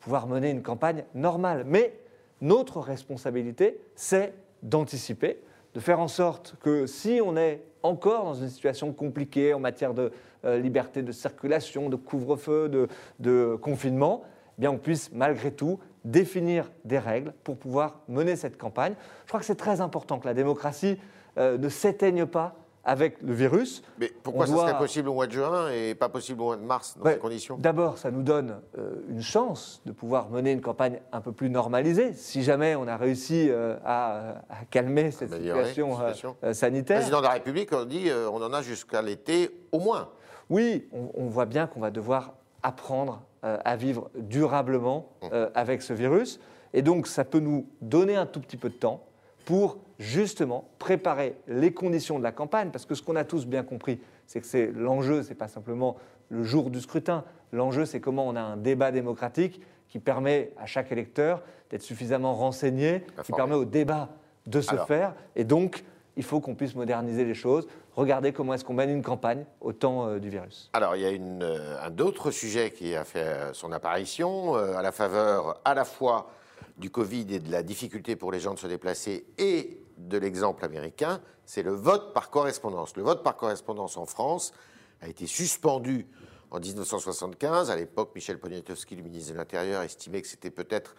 pouvoir 0.00 0.26
mener 0.26 0.50
une 0.50 0.62
campagne 0.62 1.04
normale. 1.14 1.64
Mais 1.66 1.94
notre 2.42 2.80
responsabilité, 2.80 3.80
c'est 3.94 4.35
d'anticiper, 4.62 5.38
de 5.73 5.80
faire 5.80 5.99
en 5.99 6.09
sorte 6.09 6.56
que 6.61 6.87
si 6.87 7.21
on 7.25 7.35
est 7.38 7.62
encore 7.83 8.25
dans 8.25 8.35
une 8.35 8.50
situation 8.50 8.92
compliquée 8.92 9.54
en 9.54 9.61
matière 9.61 9.94
de 9.94 10.12
euh, 10.44 10.59
liberté 10.59 11.02
de 11.02 11.12
circulation, 11.12 11.88
de 11.88 11.97
couvre-feu, 11.97 12.68
de, 12.68 12.88
de 13.18 13.56
confinement, 13.62 14.25
eh 14.59 14.61
bien 14.61 14.71
on 14.71 14.78
puisse 14.78 15.11
malgré 15.12 15.52
tout 15.52 15.78
définir 16.04 16.70
des 16.84 16.99
règles 16.99 17.32
pour 17.44 17.56
pouvoir 17.56 18.00
mener 18.08 18.37
cette 18.37 18.58
campagne. 18.58 18.94
Je 19.25 19.28
crois 19.28 19.40
que 19.40 19.46
c'est 19.46 19.54
très 19.54 19.80
important 19.80 20.18
que 20.18 20.26
la 20.26 20.34
démocratie 20.34 20.99
euh, 21.38 21.58
ne 21.58 21.68
s'éteigne 21.68 22.26
pas 22.26 22.54
avec 22.87 23.23
le 23.23 23.32
virus. 23.32 23.82
Mais 23.99 24.12
pourquoi 24.23 24.44
On 24.44 24.46
ça 24.49 24.52
doit- 24.52 24.68
serait 24.68 24.78
possible 24.78 25.08
au 25.08 25.14
mois 25.14 25.26
de 25.26 25.32
juin 25.32 25.70
et 25.70 25.94
pas 25.94 26.11
possible 26.11 26.42
au 26.42 26.44
mois 26.44 26.56
de 26.56 26.62
mars 26.62 26.96
dans 26.99 27.04
Ouais, 27.06 27.14
ces 27.14 27.18
conditions? 27.18 27.56
D'abord, 27.58 27.96
ça 27.96 28.11
nous 28.11 28.23
donne 28.23 28.61
euh, 28.76 28.96
une 29.08 29.23
chance 29.23 29.80
de 29.87 29.92
pouvoir 29.92 30.28
mener 30.28 30.52
une 30.52 30.61
campagne 30.61 31.00
un 31.11 31.23
peu 31.23 31.32
plus 31.32 31.49
normalisée, 31.49 32.12
si 32.12 32.42
jamais 32.42 32.75
on 32.76 32.87
a 32.87 32.99
réussi 32.99 33.49
euh, 33.49 33.76
à, 33.87 34.42
à 34.50 34.64
calmer 34.70 35.11
cette 35.12 35.32
situation, 35.32 35.96
euh, 36.02 36.49
Le 36.49 36.52
sanitaire. 36.52 36.99
président 36.99 37.20
de 37.20 37.25
la 37.25 37.30
République 37.32 37.70
on 37.73 37.87
dit 37.87 38.11
on 38.30 38.42
en 38.42 38.52
a 38.52 38.61
jusqu'à 38.61 39.00
l'été 39.00 39.49
au 39.73 39.78
moins. 39.80 40.11
Oui, 40.50 40.87
on, 40.92 41.11
on 41.14 41.26
voit 41.28 41.46
bien 41.46 41.66
qu'on 41.66 41.80
va 41.80 41.90
devoir 41.90 42.34
apprendre 42.64 43.23
euh, 43.44 43.59
à 43.64 43.76
vivre 43.76 44.11
durablement 44.16 45.11
euh, 45.33 45.49
avec 45.54 45.83
ce 45.83 45.92
virus. 45.92 46.40
Et 46.73 46.83
donc, 46.83 47.06
ça 47.06 47.25
peut 47.25 47.38
nous 47.38 47.68
donner 47.80 48.16
un 48.16 48.26
tout 48.26 48.40
petit 48.40 48.56
peu 48.56 48.71
de 48.71 48.75
temps 48.75 49.04
pour 49.44 49.78
justement 49.99 50.68
préparer 50.78 51.37
les 51.47 51.73
conditions 51.73 52.18
de 52.18 52.25
la 52.25 52.33
campagne. 52.33 52.71
Parce 52.71 52.87
que 52.87 52.97
ce 52.97 53.02
qu'on 53.02 53.14
a 53.14 53.25
tous 53.25 53.47
bien 53.47 53.62
compris, 53.62 54.00
c'est 54.26 54.40
que 54.40 54.47
c'est 54.47 54.73
l'enjeu, 54.73 55.23
ce 55.23 55.28
n'est 55.28 55.35
pas 55.35 55.47
simplement 55.47 55.97
le 56.30 56.42
jour 56.42 56.71
du 56.71 56.80
scrutin. 56.80 57.23
L'enjeu, 57.52 57.85
c'est 57.85 58.00
comment 58.00 58.26
on 58.26 58.35
a 58.35 58.40
un 58.40 58.56
débat 58.56 58.90
démocratique 58.90 59.61
qui 59.88 59.99
permet 60.00 60.52
à 60.59 60.66
chaque 60.66 60.90
électeur 60.90 61.42
d'être 61.71 61.83
suffisamment 61.83 62.35
renseigné, 62.35 63.04
qui 63.23 63.33
permet 63.33 63.54
au 63.54 63.64
débat 63.64 64.09
de 64.47 64.61
se 64.61 64.73
Alors. 64.73 64.87
faire. 64.87 65.14
Et 65.37 65.44
donc, 65.44 65.85
il 66.16 66.23
faut 66.23 66.40
qu'on 66.40 66.54
puisse 66.54 66.75
moderniser 66.75 67.25
les 67.25 67.35
choses. 67.35 67.66
Regardez 67.94 68.33
comment 68.33 68.54
est-ce 68.54 68.64
qu'on 68.64 68.75
mène 68.75 68.90
une 68.90 69.02
campagne 69.02 69.44
au 69.61 69.73
temps 69.73 70.06
euh, 70.06 70.18
du 70.18 70.30
virus. 70.30 70.71
Alors, 70.73 70.97
il 70.97 71.02
y 71.02 71.06
a 71.06 71.11
euh, 71.11 71.76
un 71.83 71.99
autre 71.99 72.30
sujet 72.30 72.71
qui 72.71 72.94
a 72.94 73.04
fait 73.04 73.21
euh, 73.21 73.52
son 73.52 73.73
apparition 73.73 74.54
à 74.54 74.83
la 74.83 74.92
faveur 74.92 75.61
à 75.64 75.75
la 75.75 75.85
fois 75.85 76.30
du 76.76 76.90
Covid 76.90 77.26
et 77.30 77.38
de 77.38 77.50
la 77.50 77.62
difficulté 77.62 78.16
pour 78.16 78.33
les 78.33 78.40
gens 78.40 78.54
de 78.54 78.59
se 78.59 78.66
déplacer 78.66 79.26
et 79.38 79.80
de 79.97 80.18
l'exemple 80.18 80.64
américain, 80.64 81.21
c'est 81.44 81.62
le 81.62 81.73
vote 81.73 82.12
par 82.12 82.30
correspondance. 82.30 82.97
Le 82.97 83.04
vote 83.04 83.23
par 83.23 83.37
correspondance 83.37 83.97
en 83.97 84.06
France 84.06 84.52
a 85.00 85.09
été 85.09 85.26
suspendu 85.26 86.09
en 86.50 86.59
1975. 86.59 87.71
À 87.71 87.76
l'époque, 87.76 88.11
Michel 88.14 88.38
Poniatowski, 88.38 88.97
le 88.97 89.02
ministre 89.02 89.33
de 89.33 89.38
l'Intérieur, 89.38 89.83
estimait 89.83 90.21
que 90.21 90.26
c'était 90.28 90.50
peut-être 90.50 90.97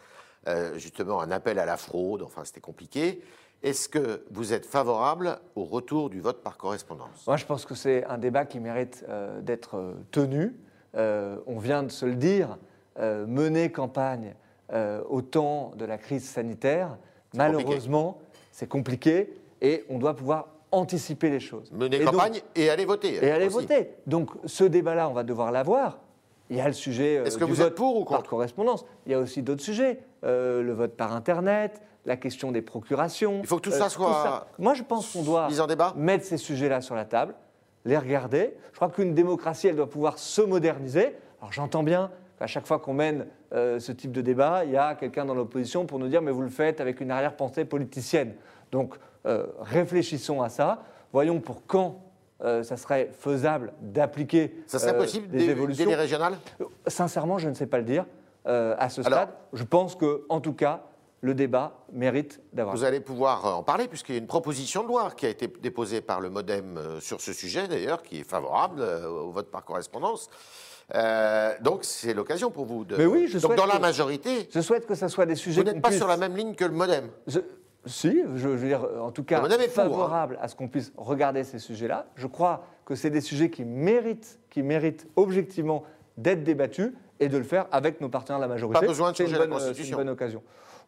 justement 0.76 1.22
un 1.22 1.32
appel 1.32 1.58
à 1.58 1.66
la 1.66 1.76
fraude. 1.76 2.22
Enfin, 2.22 2.46
c'était 2.46 2.62
compliqué. 2.62 3.22
Est-ce 3.66 3.90
que 3.90 4.22
vous 4.30 4.54
êtes 4.54 4.64
favorable 4.68 5.40
au 5.56 5.64
retour 5.64 6.12
du 6.12 6.22
vote 6.22 6.44
par 6.44 6.56
correspondance? 6.56 7.26
Moi, 7.26 7.36
je 7.36 7.46
pense 7.48 7.66
que 7.66 7.74
c'est 7.74 8.06
un 8.06 8.20
débat 8.20 8.46
qui 8.46 8.60
mérite 8.60 9.04
euh, 9.10 9.42
d'être 9.42 9.78
euh, 9.78 9.94
tenu. 10.12 10.54
Euh, 10.96 11.38
on 11.48 11.58
vient 11.58 11.82
de 11.82 11.90
se 11.90 12.06
le 12.06 12.14
dire, 12.14 12.60
euh, 13.00 13.26
mener 13.26 13.72
campagne 13.72 14.36
au 15.10 15.22
temps 15.22 15.74
de 15.78 15.86
la 15.86 16.00
crise 16.00 16.28
sanitaire, 16.28 16.98
malheureusement, 17.36 18.18
c'est 18.52 18.68
compliqué 18.68 19.32
et 19.62 19.84
on 19.90 20.00
doit 20.00 20.16
pouvoir 20.16 20.48
anticiper 20.72 21.30
les 21.30 21.40
choses. 21.40 21.72
Mener 21.72 21.98
Et 21.98 22.00
donc- 22.04 22.14
campagne 22.16 22.42
et 22.56 22.72
aller 22.72 22.86
voter. 22.86 23.24
et 23.24 23.30
aller 23.30 23.46
aussi. 23.46 23.58
voter. 23.58 23.92
Donc 24.08 24.32
ce 24.46 24.64
débat-là, 24.64 25.08
on 25.08 25.14
va 25.14 25.22
devoir 25.24 25.52
l'avoir. 25.52 26.00
Il 26.50 26.58
y 26.58 26.62
a 26.62 26.66
le 26.68 26.74
sujet 26.74 27.16
Est-ce 27.16 27.38
que 27.38 27.44
du 27.46 27.52
vous 27.52 27.58
vote 27.58 27.68
êtes 27.68 27.76
pour 27.76 27.96
ou 27.98 28.06
par 28.06 28.18
contre? 28.18 28.30
correspondance. 28.32 28.86
Il 29.06 29.12
y 29.12 29.16
a 29.16 29.20
aussi 29.20 29.44
d'autres 29.44 29.62
sujets, 29.62 30.00
le 30.24 30.72
vote 30.74 30.98
par 30.98 31.14
Internet, 31.14 31.82
la 32.06 32.18
question 32.18 32.52
des 32.52 32.62
procurations. 32.62 33.40
Il 33.42 33.48
faut 33.48 33.58
que 33.58 33.62
tout 33.62 33.74
euh, 33.74 33.78
ça 33.80 33.90
soit 33.90 34.48
Moi, 34.60 34.74
je 34.74 34.84
pense 34.84 35.12
qu'on 35.12 35.24
doit 35.24 35.48
en 35.60 35.68
débat 35.68 35.94
mettre 35.96 36.26
ces 36.26 36.38
sujets-là 36.38 36.82
sur 36.82 36.96
la 36.96 37.06
table, 37.06 37.36
les 37.84 37.98
regarder. 37.98 38.54
Je 38.72 38.76
crois 38.76 38.90
qu'une 38.90 39.14
démocratie, 39.14 39.68
elle 39.68 39.76
doit 39.76 39.90
pouvoir 39.90 40.18
se 40.18 40.42
moderniser. 40.42 41.16
Alors 41.42 41.52
j'entends 41.52 41.84
bien 41.84 42.12
qu'à 42.40 42.48
chaque 42.48 42.66
fois 42.66 42.80
qu'on 42.80 42.94
mène 42.94 43.28
euh, 43.54 43.80
ce 43.80 43.92
type 43.92 44.12
de 44.12 44.22
débat, 44.22 44.66
il 44.66 44.72
y 44.72 44.78
a 44.78 44.96
quelqu'un 44.96 45.26
dans 45.26 45.36
l'opposition 45.36 45.86
pour 45.86 46.00
nous 46.00 46.08
dire 46.08 46.22
mais 46.22 46.32
vous 46.32 46.42
le 46.42 46.50
faites 46.50 46.82
avec 46.82 47.02
une 47.02 47.12
arrière-pensée 47.12 47.66
politicienne. 47.66 48.34
Donc 48.72 48.96
euh, 49.26 49.46
réfléchissons 49.60 50.42
à 50.42 50.50
ça. 50.50 50.84
Voyons 51.14 51.40
pour 51.40 51.66
quand 51.66 52.02
euh, 52.44 52.64
ça 52.64 52.76
serait 52.78 53.10
faisable 53.18 53.72
d'appliquer 53.82 54.54
Ça 54.68 54.80
serait 54.80 54.94
euh, 54.94 54.98
possible 55.00 55.30
des 55.30 55.50
évolutions. 55.50 55.88
les 55.88 55.96
régionales? 55.96 56.36
Sincèrement, 56.88 57.38
je 57.38 57.48
ne 57.48 57.54
sais 57.54 57.66
pas 57.68 57.78
le 57.78 57.86
dire 57.86 58.06
euh, 58.48 58.76
à 58.78 58.90
ce 58.90 59.02
Alors- 59.06 59.20
stade. 59.20 59.30
Je 59.54 59.64
pense 59.64 59.96
que, 59.96 60.26
en 60.28 60.42
tout 60.42 60.54
cas, 60.54 60.84
le 61.26 61.34
débat 61.34 61.74
mérite 61.92 62.40
d'avoir. 62.54 62.76
Vous 62.76 62.84
allez 62.84 63.00
pouvoir 63.00 63.46
euh, 63.46 63.52
en 63.54 63.64
parler, 63.64 63.88
puisqu'il 63.88 64.14
y 64.14 64.18
a 64.18 64.22
une 64.22 64.28
proposition 64.28 64.84
de 64.84 64.88
loi 64.90 65.10
qui 65.18 65.26
a 65.26 65.30
été 65.30 65.48
déposée 65.48 66.02
par 66.02 66.22
le 66.22 66.30
Modem 66.30 66.78
euh, 66.78 67.00
sur 67.00 67.20
ce 67.20 67.34
sujet, 67.34 67.68
d'ailleurs, 67.68 68.04
qui 68.04 68.20
est 68.20 68.24
favorable 68.30 68.80
euh, 68.82 69.10
au 69.10 69.32
vote 69.32 69.50
par 69.50 69.66
correspondance. 69.66 70.30
Euh, 70.94 71.54
donc, 71.62 71.84
c'est 71.84 72.14
l'occasion 72.14 72.52
pour 72.52 72.66
vous 72.66 72.86
de. 72.86 72.96
Mais 72.96 73.08
oui, 73.08 73.28
je 73.28 73.34
donc, 73.40 73.42
souhaite 73.54 73.58
dans 73.58 73.66
la 73.66 73.80
majorité, 73.80 74.48
Je 74.54 74.62
souhaite 74.62 74.86
que 74.86 74.94
ce 74.94 75.08
soit 75.08 75.26
des 75.26 75.34
sujets. 75.36 75.62
vous 75.62 75.66
n'êtes 75.66 75.82
pas 75.82 75.88
puisse- 75.90 75.98
sur 76.00 76.08
la 76.08 76.18
même 76.18 76.36
ligne 76.38 76.54
que 76.54 76.66
le 76.66 76.72
Modem. 76.72 77.10
Je- 77.26 77.40
si, 77.88 78.22
je, 78.36 78.38
je 78.38 78.48
veux 78.48 78.68
dire, 78.68 78.88
en 79.02 79.12
tout 79.12 79.24
cas, 79.24 79.38
Le 79.38 79.42
modem 79.44 79.62
est 79.62 79.68
pour, 79.68 79.84
hein. 79.84 79.88
favorable 79.90 80.40
à 80.42 80.48
ce 80.48 80.56
qu'on 80.56 80.68
puisse 80.68 80.92
regarder 80.98 81.44
ces 81.44 81.60
sujets-là. 81.60 82.08
Je 82.16 82.26
crois 82.28 82.66
que 82.86 82.96
c'est 82.96 83.12
des 83.12 83.22
sujets 83.22 83.50
qui 83.52 83.64
méritent, 83.64 84.40
qui 84.50 84.64
méritent 84.64 85.08
objectivement 85.16 85.84
d'être 86.18 86.44
débattus 86.44 86.94
et 87.20 87.30
de 87.30 87.38
le 87.38 87.44
faire 87.44 87.68
avec 87.72 88.02
nos 88.02 88.10
partenaires 88.10 88.40
de 88.40 88.44
la 88.44 88.48
majorité. 88.48 88.80
Pas 88.80 88.88
besoin 88.88 89.12
de 89.12 89.18
C'est 89.18 89.26
changer 89.26 89.38
la 89.38 89.46
bonne, 89.46 89.60
c'est 89.60 89.68
Constitution. 89.68 89.98
une 90.00 90.04
bonne 90.04 90.14
occasion. 90.14 90.42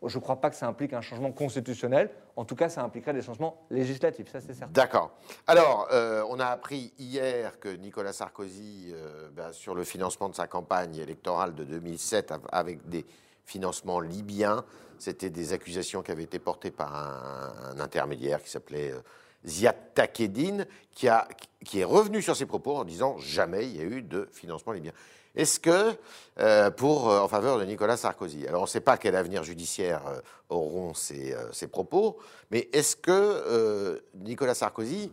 Je 0.05 0.17
ne 0.17 0.21
crois 0.21 0.35
pas 0.39 0.49
que 0.49 0.55
ça 0.55 0.67
implique 0.67 0.93
un 0.93 1.01
changement 1.01 1.31
constitutionnel. 1.31 2.09
En 2.35 2.45
tout 2.45 2.55
cas, 2.55 2.69
ça 2.69 2.83
impliquerait 2.83 3.13
des 3.13 3.21
changements 3.21 3.65
législatifs, 3.71 4.31
ça 4.31 4.39
c'est 4.41 4.53
certain. 4.53 4.71
D'accord. 4.71 5.11
Alors, 5.47 5.87
euh, 5.91 6.23
on 6.29 6.39
a 6.39 6.45
appris 6.45 6.93
hier 6.99 7.59
que 7.59 7.69
Nicolas 7.69 8.13
Sarkozy, 8.13 8.91
euh, 8.93 9.29
ben, 9.31 9.51
sur 9.51 9.73
le 9.73 9.83
financement 9.83 10.29
de 10.29 10.35
sa 10.35 10.45
campagne 10.47 10.95
électorale 10.97 11.55
de 11.55 11.63
2007 11.63 12.31
av- 12.31 12.47
avec 12.51 12.87
des 12.87 13.05
financements 13.45 13.99
libyens, 13.99 14.63
c'était 14.99 15.29
des 15.29 15.53
accusations 15.53 16.01
qui 16.03 16.11
avaient 16.11 16.23
été 16.23 16.37
portées 16.39 16.71
par 16.71 16.95
un, 16.95 17.71
un 17.71 17.79
intermédiaire 17.79 18.41
qui 18.43 18.49
s'appelait 18.49 18.91
euh, 18.91 18.99
Ziad 19.45 19.75
Takedine, 19.93 20.65
qui, 20.91 21.07
a, 21.07 21.27
qui 21.65 21.79
est 21.79 21.83
revenu 21.85 22.21
sur 22.21 22.35
ses 22.35 22.45
propos 22.45 22.75
en 22.75 22.83
disant 22.85 23.17
jamais 23.17 23.65
il 23.67 23.77
y 23.77 23.79
a 23.79 23.83
eu 23.85 24.01
de 24.01 24.27
financement 24.31 24.73
libyen. 24.73 24.91
Est-ce 25.37 25.59
que, 25.59 25.95
euh, 26.39 26.71
pour, 26.71 27.09
euh, 27.11 27.19
en 27.19 27.27
faveur 27.27 27.59
de 27.59 27.63
Nicolas 27.63 27.95
Sarkozy, 27.95 28.47
alors 28.47 28.61
on 28.61 28.65
ne 28.65 28.69
sait 28.69 28.81
pas 28.81 28.97
quel 28.97 29.15
avenir 29.15 29.43
judiciaire 29.43 30.01
euh, 30.07 30.19
auront 30.49 30.95
ces, 30.95 31.35
ces 31.51 31.67
propos, 31.67 32.17
mais 32.49 32.67
est-ce 32.73 32.95
que 32.95 34.01
Nicolas 34.15 34.55
Sarkozy 34.55 35.11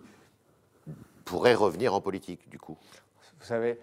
pourrait 1.26 1.54
revenir 1.54 1.94
en 1.94 2.00
politique, 2.00 2.48
du 2.48 2.58
coup? 2.58 2.78
Vous 3.38 3.44
savez, 3.44 3.78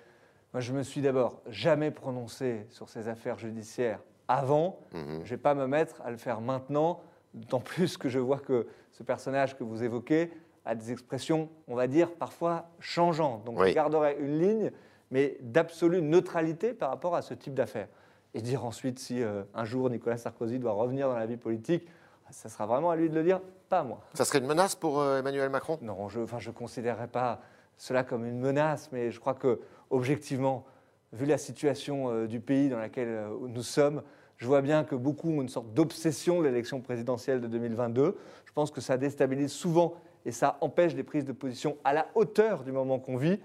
moi 0.53 0.61
je 0.61 0.73
me 0.73 0.81
suis 0.81 1.01
d'abord 1.01 1.41
jamais 1.47 1.91
prononcé 1.91 2.65
sur 2.71 2.89
ces 2.89 3.07
affaires 3.07 3.37
judiciaires 3.37 3.99
avant. 4.27 4.79
Mhm. 4.93 5.03
Je 5.19 5.19
ne 5.19 5.23
vais 5.25 5.37
pas 5.37 5.53
me 5.53 5.67
mettre 5.67 6.01
à 6.01 6.09
le 6.09 6.17
faire 6.17 6.41
maintenant, 6.41 7.01
d'autant 7.35 7.59
plus 7.59 7.97
que 7.97 8.09
je 8.09 8.17
vois 8.17 8.39
que 8.39 8.67
ce 8.91 9.03
personnage 9.03 9.55
que 9.57 9.63
vous 9.63 9.83
évoquez 9.83 10.31
a 10.65 10.73
des 10.73 10.91
expressions, 10.91 11.49
on 11.67 11.75
va 11.75 11.87
dire, 11.87 12.11
parfois 12.13 12.65
changeantes. 12.79 13.43
Donc 13.43 13.59
Oui. 13.59 13.69
je 13.69 13.75
garderai 13.75 14.17
une 14.19 14.39
ligne, 14.39 14.71
mais 15.11 15.37
d'absolue 15.41 16.01
neutralité 16.01 16.73
par 16.73 16.89
rapport 16.89 17.15
à 17.15 17.21
ce 17.21 17.33
type 17.33 17.53
d'affaires. 17.53 17.87
Et 18.33 18.41
dire 18.41 18.65
ensuite 18.65 18.97
si 18.97 19.21
euh, 19.21 19.43
un 19.53 19.65
jour 19.65 19.89
Nicolas 19.89 20.17
Sarkozy 20.17 20.57
doit 20.57 20.71
revenir 20.71 21.09
dans 21.09 21.17
la 21.17 21.25
vie 21.25 21.37
politique, 21.37 21.85
ça 22.29 22.47
sera 22.47 22.65
vraiment 22.65 22.91
à 22.91 22.95
lui 22.95 23.09
de 23.09 23.15
le 23.15 23.23
dire, 23.23 23.41
pas 23.67 23.79
à 23.79 23.83
moi. 23.83 23.99
Ça 24.13 24.23
serait 24.23 24.39
une 24.39 24.47
menace 24.47 24.73
pour 24.73 25.01
euh, 25.01 25.19
Emmanuel 25.19 25.49
Macron? 25.49 25.77
Non, 25.81 26.07
je 26.07 26.21
ne 26.21 26.51
considérerais 26.51 27.09
pas 27.09 27.41
cela 27.75 28.05
comme 28.05 28.25
une 28.25 28.39
menace, 28.39 28.89
mais 28.93 29.11
je 29.11 29.19
crois 29.19 29.33
que, 29.33 29.59
objectivement, 29.89 30.65
vu 31.11 31.25
la 31.25 31.37
situation 31.37 32.09
euh, 32.09 32.27
du 32.27 32.39
pays 32.39 32.69
dans 32.69 32.79
laquelle 32.79 33.27
nous 33.47 33.63
sommes, 33.63 34.01
je 34.37 34.47
vois 34.47 34.61
bien 34.61 34.85
que 34.85 34.95
beaucoup 34.95 35.29
ont 35.29 35.41
une 35.41 35.49
sorte 35.49 35.73
d'obsession 35.73 36.39
de 36.39 36.47
l'élection 36.47 36.79
présidentielle 36.79 37.41
de 37.41 37.47
2022. 37.47 38.17
Je 38.45 38.53
pense 38.53 38.71
que 38.71 38.81
ça 38.81 38.97
déstabilise 38.97 39.51
souvent 39.51 39.93
et 40.25 40.31
ça 40.31 40.57
empêche 40.61 40.95
des 40.95 41.03
prises 41.03 41.25
de 41.25 41.31
position 41.31 41.77
à 41.83 41.93
la 41.93 42.07
hauteur 42.15 42.63
du 42.63 42.71
moment 42.71 42.97
qu'on 42.97 43.17
vit. 43.17 43.39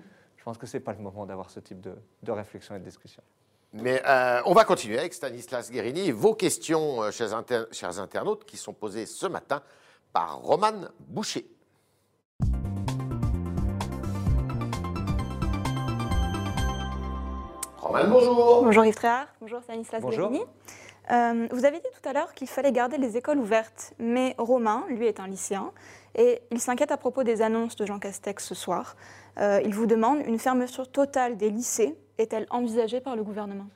Je 0.46 0.50
pense 0.52 0.58
que 0.58 0.66
ce 0.68 0.76
n'est 0.76 0.80
pas 0.84 0.92
le 0.92 1.00
moment 1.00 1.26
d'avoir 1.26 1.50
ce 1.50 1.58
type 1.58 1.80
de, 1.80 1.96
de 2.22 2.30
réflexion 2.30 2.76
et 2.76 2.78
de 2.78 2.84
discussion. 2.84 3.20
Mais 3.72 4.00
euh, 4.06 4.40
on 4.44 4.52
va 4.54 4.64
continuer 4.64 4.96
avec 4.96 5.12
Stanislas 5.12 5.72
Guérini 5.72 6.12
vos 6.12 6.34
questions, 6.36 7.02
euh, 7.02 7.10
chers, 7.10 7.34
inter- 7.34 7.64
chers 7.72 7.98
internautes, 7.98 8.44
qui 8.44 8.56
sont 8.56 8.72
posées 8.72 9.06
ce 9.06 9.26
matin 9.26 9.60
par 10.12 10.38
Roman 10.38 10.82
Boucher. 11.00 11.48
Roman, 17.78 18.08
bonjour 18.08 18.62
Bonjour 18.64 18.84
Yves 18.84 18.94
Tréhard, 18.94 19.26
bonjour 19.40 19.62
Stanislas 19.62 20.00
Bonjour. 20.02 20.28
Guérini. 20.30 20.44
Euh, 21.12 21.46
vous 21.52 21.64
avez 21.64 21.78
dit 21.78 21.86
tout 22.00 22.08
à 22.08 22.12
l'heure 22.12 22.34
qu'il 22.34 22.48
fallait 22.48 22.72
garder 22.72 22.98
les 22.98 23.16
écoles 23.16 23.38
ouvertes, 23.38 23.94
mais 23.98 24.34
Romain, 24.38 24.84
lui, 24.88 25.06
est 25.06 25.20
un 25.20 25.28
lycéen 25.28 25.72
et 26.16 26.40
il 26.50 26.60
s'inquiète 26.60 26.90
à 26.90 26.96
propos 26.96 27.22
des 27.22 27.42
annonces 27.42 27.76
de 27.76 27.86
Jean 27.86 27.98
Castex 27.98 28.44
ce 28.44 28.54
soir. 28.54 28.96
Euh, 29.38 29.60
il 29.64 29.74
vous 29.74 29.86
demande 29.86 30.20
une 30.26 30.38
fermeture 30.38 30.90
totale 30.90 31.36
des 31.36 31.50
lycées 31.50 31.96
est-elle 32.18 32.46
envisagée 32.50 33.00
par 33.00 33.16
le 33.16 33.22
gouvernement? 33.22 33.66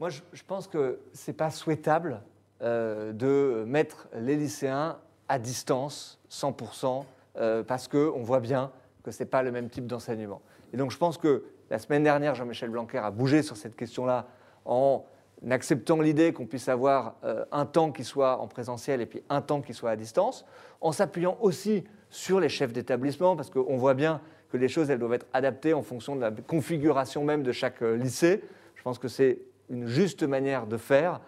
Moi, 0.00 0.10
je, 0.10 0.42
pense 0.46 0.68
que 0.68 1.00
ce 1.12 1.30
n'est 1.30 1.36
pas 1.36 1.50
souhaitable 1.50 2.20
euh, 2.62 3.12
de 3.12 3.64
mettre 3.66 4.08
les 4.14 4.36
lycéens 4.36 4.98
à 5.28 5.38
distance, 5.38 6.20
100%, 6.30 7.04
euh, 7.36 7.62
parce 7.64 7.88
qu'on 7.88 8.22
voit 8.22 8.40
bien 8.40 8.70
que 9.02 9.10
ce 9.10 9.22
n'est 9.22 9.28
pas 9.28 9.42
le 9.42 9.50
même 9.50 9.68
type 9.70 9.86
d'enseignement. 9.86 10.40
Et 10.72 10.76
donc, 10.76 10.90
je 10.90 10.98
pense 10.98 11.18
que 11.18 11.44
la 11.70 11.78
semaine 11.78 12.02
dernière, 12.02 12.34
Jean-Michel 12.34 12.70
Blanquer 12.70 12.98
a 12.98 13.10
bougé 13.10 13.42
sur 13.42 13.56
cette 13.56 13.76
question-là 13.76 14.26
en 14.64 15.04
acceptant 15.50 16.00
l'idée 16.00 16.32
qu'on 16.32 16.46
puisse 16.46 16.68
avoir 16.68 17.16
euh, 17.24 17.44
un 17.52 17.66
temps 17.66 17.92
qui 17.92 18.04
soit 18.04 18.38
en 18.38 18.48
présentiel 18.48 19.00
et 19.00 19.06
puis 19.06 19.22
un 19.28 19.40
temps 19.40 19.60
qui 19.60 19.74
soit 19.74 19.90
à 19.90 19.96
distance, 19.96 20.44
en 20.80 20.92
s'appuyant 20.92 21.38
aussi 21.40 21.84
sur 22.10 22.40
les 22.40 22.48
chefs 22.48 22.72
d'établissement, 22.72 23.36
parce 23.36 23.50
qu'on 23.50 23.76
voit 23.76 23.94
bien 23.94 24.20
que 24.50 24.56
les 24.56 24.68
choses 24.68 24.90
elles 24.90 24.98
doivent 24.98 25.14
être 25.14 25.26
adaptées 25.32 25.74
en 25.74 25.82
fonction 25.82 26.16
de 26.16 26.20
la 26.20 26.30
configuration 26.30 27.24
même 27.24 27.42
de 27.42 27.52
chaque 27.52 27.82
euh, 27.82 27.96
lycée. 27.96 28.42
Je 28.74 28.82
pense 28.82 28.98
que 28.98 29.08
c'est 29.08 29.40
une 29.70 29.86
juste 29.86 30.22
manière 30.22 30.66
de 30.66 30.76
faire, 30.76 31.20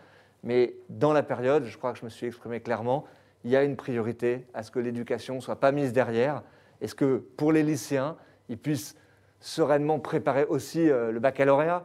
mais 0.43 0.75
dans 0.89 1.13
la 1.13 1.23
période, 1.23 1.65
je 1.65 1.77
crois 1.77 1.93
que 1.93 1.99
je 1.99 2.05
me 2.05 2.11
suis 2.11 2.27
exprimé 2.27 2.61
clairement, 2.61 3.05
il 3.45 3.51
y 3.51 3.57
a 3.57 3.63
une 3.63 3.77
priorité 3.77 4.47
à 4.55 4.63
ce 4.63 4.71
que 4.71 4.79
l'éducation 4.79 5.37
ne 5.37 5.41
soit 5.41 5.57
pas 5.57 5.73
mise 5.73 5.93
derrière, 5.93 6.43
et 6.81 6.89
ce 6.89 6.95
que 6.95 7.23
pour 7.37 7.53
les 7.53 7.63
lycéens, 7.63 8.17
ils 8.49 8.59
puissent 8.59 8.97
sereinement 9.41 9.99
préparer 9.99 10.45
aussi 10.47 10.91
euh, 10.91 11.13
le 11.13 11.21
baccalauréat 11.21 11.85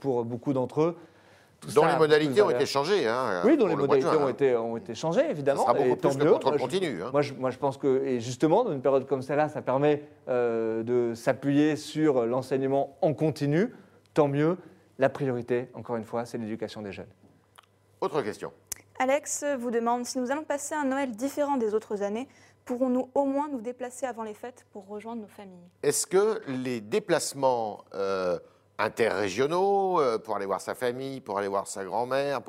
pour 0.00 0.24
beaucoup 0.24 0.52
d'entre 0.52 0.82
eux. 0.82 0.96
Tout 1.60 1.70
Dont 1.72 1.82
ça 1.82 1.92
les 1.92 1.98
modalités 1.98 2.40
ont 2.40 2.50
été 2.50 2.64
changées. 2.66 3.06
hein, 3.06 3.42
Oui, 3.44 3.56
dont 3.56 3.66
les 3.66 3.74
le 3.74 3.80
modalités 3.82 4.08
juin, 4.10 4.18
ont 4.22 4.26
hein. 4.26 4.30
été, 4.30 4.56
ont 4.56 4.76
été 4.78 4.94
changées, 4.94 5.28
évidemment. 5.30 5.60
Ça 5.66 5.72
sera 5.72 5.74
beaucoup 5.74 5.90
et 5.94 5.96
tant 5.98 6.14
plus 6.14 6.24
Moi, 6.26 6.58
continu, 6.58 7.02
hein. 7.02 7.10
Moi 7.12 7.20
je, 7.22 7.34
moi, 7.34 7.50
je 7.50 7.58
pense 7.58 7.76
que, 7.76 8.02
et 8.04 8.18
justement, 8.20 8.64
dans 8.64 8.72
une 8.72 8.80
période 8.80 9.06
comme 9.06 9.20
celle-là, 9.20 9.48
ça 9.50 9.60
permet 9.60 10.02
euh, 10.28 10.82
de 10.82 11.14
s'appuyer 11.14 11.76
sur 11.76 12.24
l'enseignement 12.26 12.96
en 13.02 13.12
continu. 13.12 13.74
Tant 14.14 14.26
mieux. 14.28 14.56
La 14.98 15.08
priorité, 15.08 15.68
encore 15.74 15.96
une 15.96 16.04
fois, 16.04 16.24
c'est 16.26 16.36
l'éducation 16.38 16.82
des 16.82 16.92
jeunes. 16.92 17.06
Autre 18.00 18.22
question. 18.22 18.52
Alex 18.98 19.44
vous 19.58 19.70
demande 19.70 20.04
si 20.04 20.18
nous 20.18 20.30
allons 20.30 20.44
passer 20.44 20.74
un 20.74 20.84
Noël 20.84 21.10
différent 21.12 21.56
des 21.56 21.72
autres 21.74 22.02
années, 22.02 22.28
pourrons-nous 22.66 23.08
au 23.14 23.24
moins 23.24 23.48
nous 23.48 23.60
déplacer 23.62 24.04
avant 24.06 24.22
les 24.24 24.34
fêtes 24.34 24.66
pour 24.72 24.86
rejoindre 24.88 25.22
nos 25.22 25.28
familles? 25.28 25.68
Est-ce 25.82 26.06
que 26.06 26.40
les 26.48 26.80
déplacements 26.82 27.84
euh, 27.94 28.38
interrégionaux 28.80 30.00
euh, 30.00 30.18
pour 30.18 30.36
aller 30.36 30.46
voir 30.46 30.60
sa 30.60 30.74
famille, 30.74 31.20
pour 31.20 31.38
aller 31.38 31.48
voir 31.48 31.66
sa 31.66 31.84
grand-mère, 31.84 32.40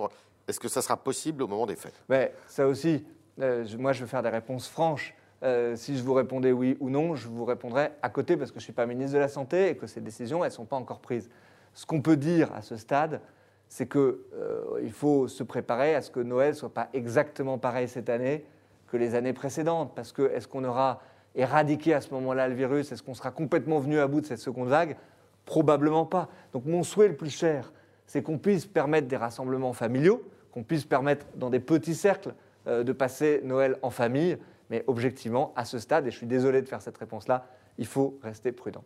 est-ce 0.47 0.59
que 0.59 0.67
ça 0.67 0.81
sera 0.81 0.97
possible 0.97 1.43
au 1.43 1.47
moment 1.47 1.65
des 1.65 1.75
fêtes? 1.75 2.01
Mais 2.09 2.33
ça 2.47 2.67
aussi, 2.67 3.05
euh, 3.39 3.65
moi 3.77 3.93
je 3.93 4.01
veux 4.01 4.07
faire 4.07 4.23
des 4.23 4.29
réponses 4.29 4.67
franches. 4.67 5.15
Euh, 5.43 5.75
si 5.75 5.97
je 5.97 6.03
vous 6.03 6.13
répondais 6.13 6.51
oui 6.51 6.77
ou 6.79 6.89
non, 6.89 7.15
je 7.15 7.27
vous 7.27 7.45
répondrais 7.45 7.93
à 8.01 8.09
côté 8.09 8.37
parce 8.37 8.51
que 8.51 8.59
je 8.59 8.63
ne 8.63 8.65
suis 8.65 8.73
pas 8.73 8.85
ministre 8.85 9.13
de 9.13 9.19
la 9.19 9.27
Santé 9.27 9.69
et 9.69 9.75
que 9.75 9.87
ces 9.87 10.01
décisions, 10.01 10.43
elles 10.43 10.51
ne 10.51 10.55
sont 10.55 10.65
pas 10.65 10.75
encore 10.75 10.99
prises. 10.99 11.29
Ce 11.73 11.85
qu'on 11.85 12.01
peut 12.01 12.17
dire 12.17 12.53
à 12.53 12.61
ce 12.61 12.77
stade, 12.77 13.21
c'est 13.67 13.89
qu'il 13.89 14.01
euh, 14.01 14.89
faut 14.91 15.27
se 15.27 15.43
préparer 15.43 15.95
à 15.95 16.01
ce 16.01 16.11
que 16.11 16.19
Noël 16.19 16.49
ne 16.49 16.55
soit 16.55 16.73
pas 16.73 16.89
exactement 16.93 17.57
pareil 17.57 17.87
cette 17.87 18.09
année 18.09 18.45
que 18.87 18.97
les 18.97 19.15
années 19.15 19.33
précédentes. 19.33 19.93
Parce 19.95 20.11
que 20.11 20.29
est-ce 20.33 20.47
qu'on 20.47 20.65
aura 20.65 21.01
éradiqué 21.33 21.93
à 21.93 22.01
ce 22.01 22.13
moment-là 22.13 22.49
le 22.49 22.55
virus? 22.55 22.91
Est-ce 22.91 23.01
qu'on 23.01 23.13
sera 23.13 23.31
complètement 23.31 23.79
venu 23.79 23.99
à 23.99 24.07
bout 24.07 24.21
de 24.21 24.25
cette 24.25 24.39
seconde 24.39 24.67
vague? 24.67 24.97
Probablement 25.45 26.05
pas. 26.05 26.29
Donc 26.53 26.65
mon 26.65 26.83
souhait 26.83 27.07
le 27.07 27.15
plus 27.15 27.29
cher, 27.29 27.71
c'est 28.05 28.21
qu'on 28.21 28.37
puisse 28.37 28.65
permettre 28.65 29.07
des 29.07 29.17
rassemblements 29.17 29.73
familiaux, 29.73 30.21
qu'on 30.51 30.63
puisse 30.63 30.85
permettre 30.85 31.25
dans 31.35 31.49
des 31.49 31.59
petits 31.59 31.95
cercles 31.95 32.33
euh, 32.67 32.83
de 32.83 32.93
passer 32.93 33.41
Noël 33.43 33.77
en 33.81 33.89
famille. 33.89 34.37
Mais 34.69 34.83
objectivement, 34.87 35.53
à 35.55 35.65
ce 35.65 35.79
stade, 35.79 36.07
et 36.07 36.11
je 36.11 36.17
suis 36.17 36.27
désolé 36.27 36.61
de 36.61 36.67
faire 36.67 36.81
cette 36.81 36.97
réponse-là, 36.97 37.45
il 37.77 37.85
faut 37.85 38.17
rester 38.23 38.51
prudent. 38.51 38.83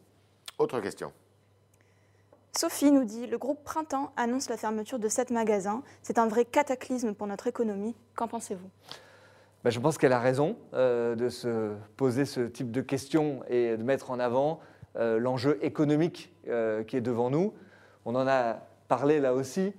Autre 0.58 0.80
question. 0.80 1.12
Sophie 2.58 2.92
nous 2.92 3.04
dit 3.04 3.28
Le 3.28 3.38
groupe 3.38 3.64
Printemps 3.64 4.14
annonce 4.16 4.50
la 4.50 4.56
fermeture 4.56 4.98
de 4.98 5.10
sept 5.10 5.30
magasins. 5.30 5.84
C'est 6.02 6.18
un 6.18 6.28
vrai 6.28 6.46
cataclysme 6.46 7.14
pour 7.14 7.28
notre 7.28 7.48
économie. 7.48 7.96
Qu'en 8.16 8.30
pensez-vous? 8.30 8.70
Ben, 9.64 9.70
Je 9.70 9.80
pense 9.80 9.98
qu'elle 9.98 10.14
a 10.14 10.20
raison 10.20 10.56
euh, 10.74 11.16
de 11.16 11.28
se 11.28 11.74
poser 11.98 12.24
ce 12.24 12.42
type 12.42 12.72
de 12.72 12.82
questions 12.82 13.42
et 13.50 13.76
de 13.76 13.84
mettre 13.84 14.10
en 14.10 14.20
avant 14.20 14.62
euh, 14.98 15.20
l'enjeu 15.20 15.60
économique 15.62 16.34
euh, 16.48 16.84
qui 16.84 16.98
est 16.98 17.02
devant 17.02 17.30
nous. 17.30 17.54
On 18.06 18.16
en 18.16 18.28
a 18.28 18.60
parlé 18.88 19.20
là 19.20 19.34
aussi. 19.34 19.74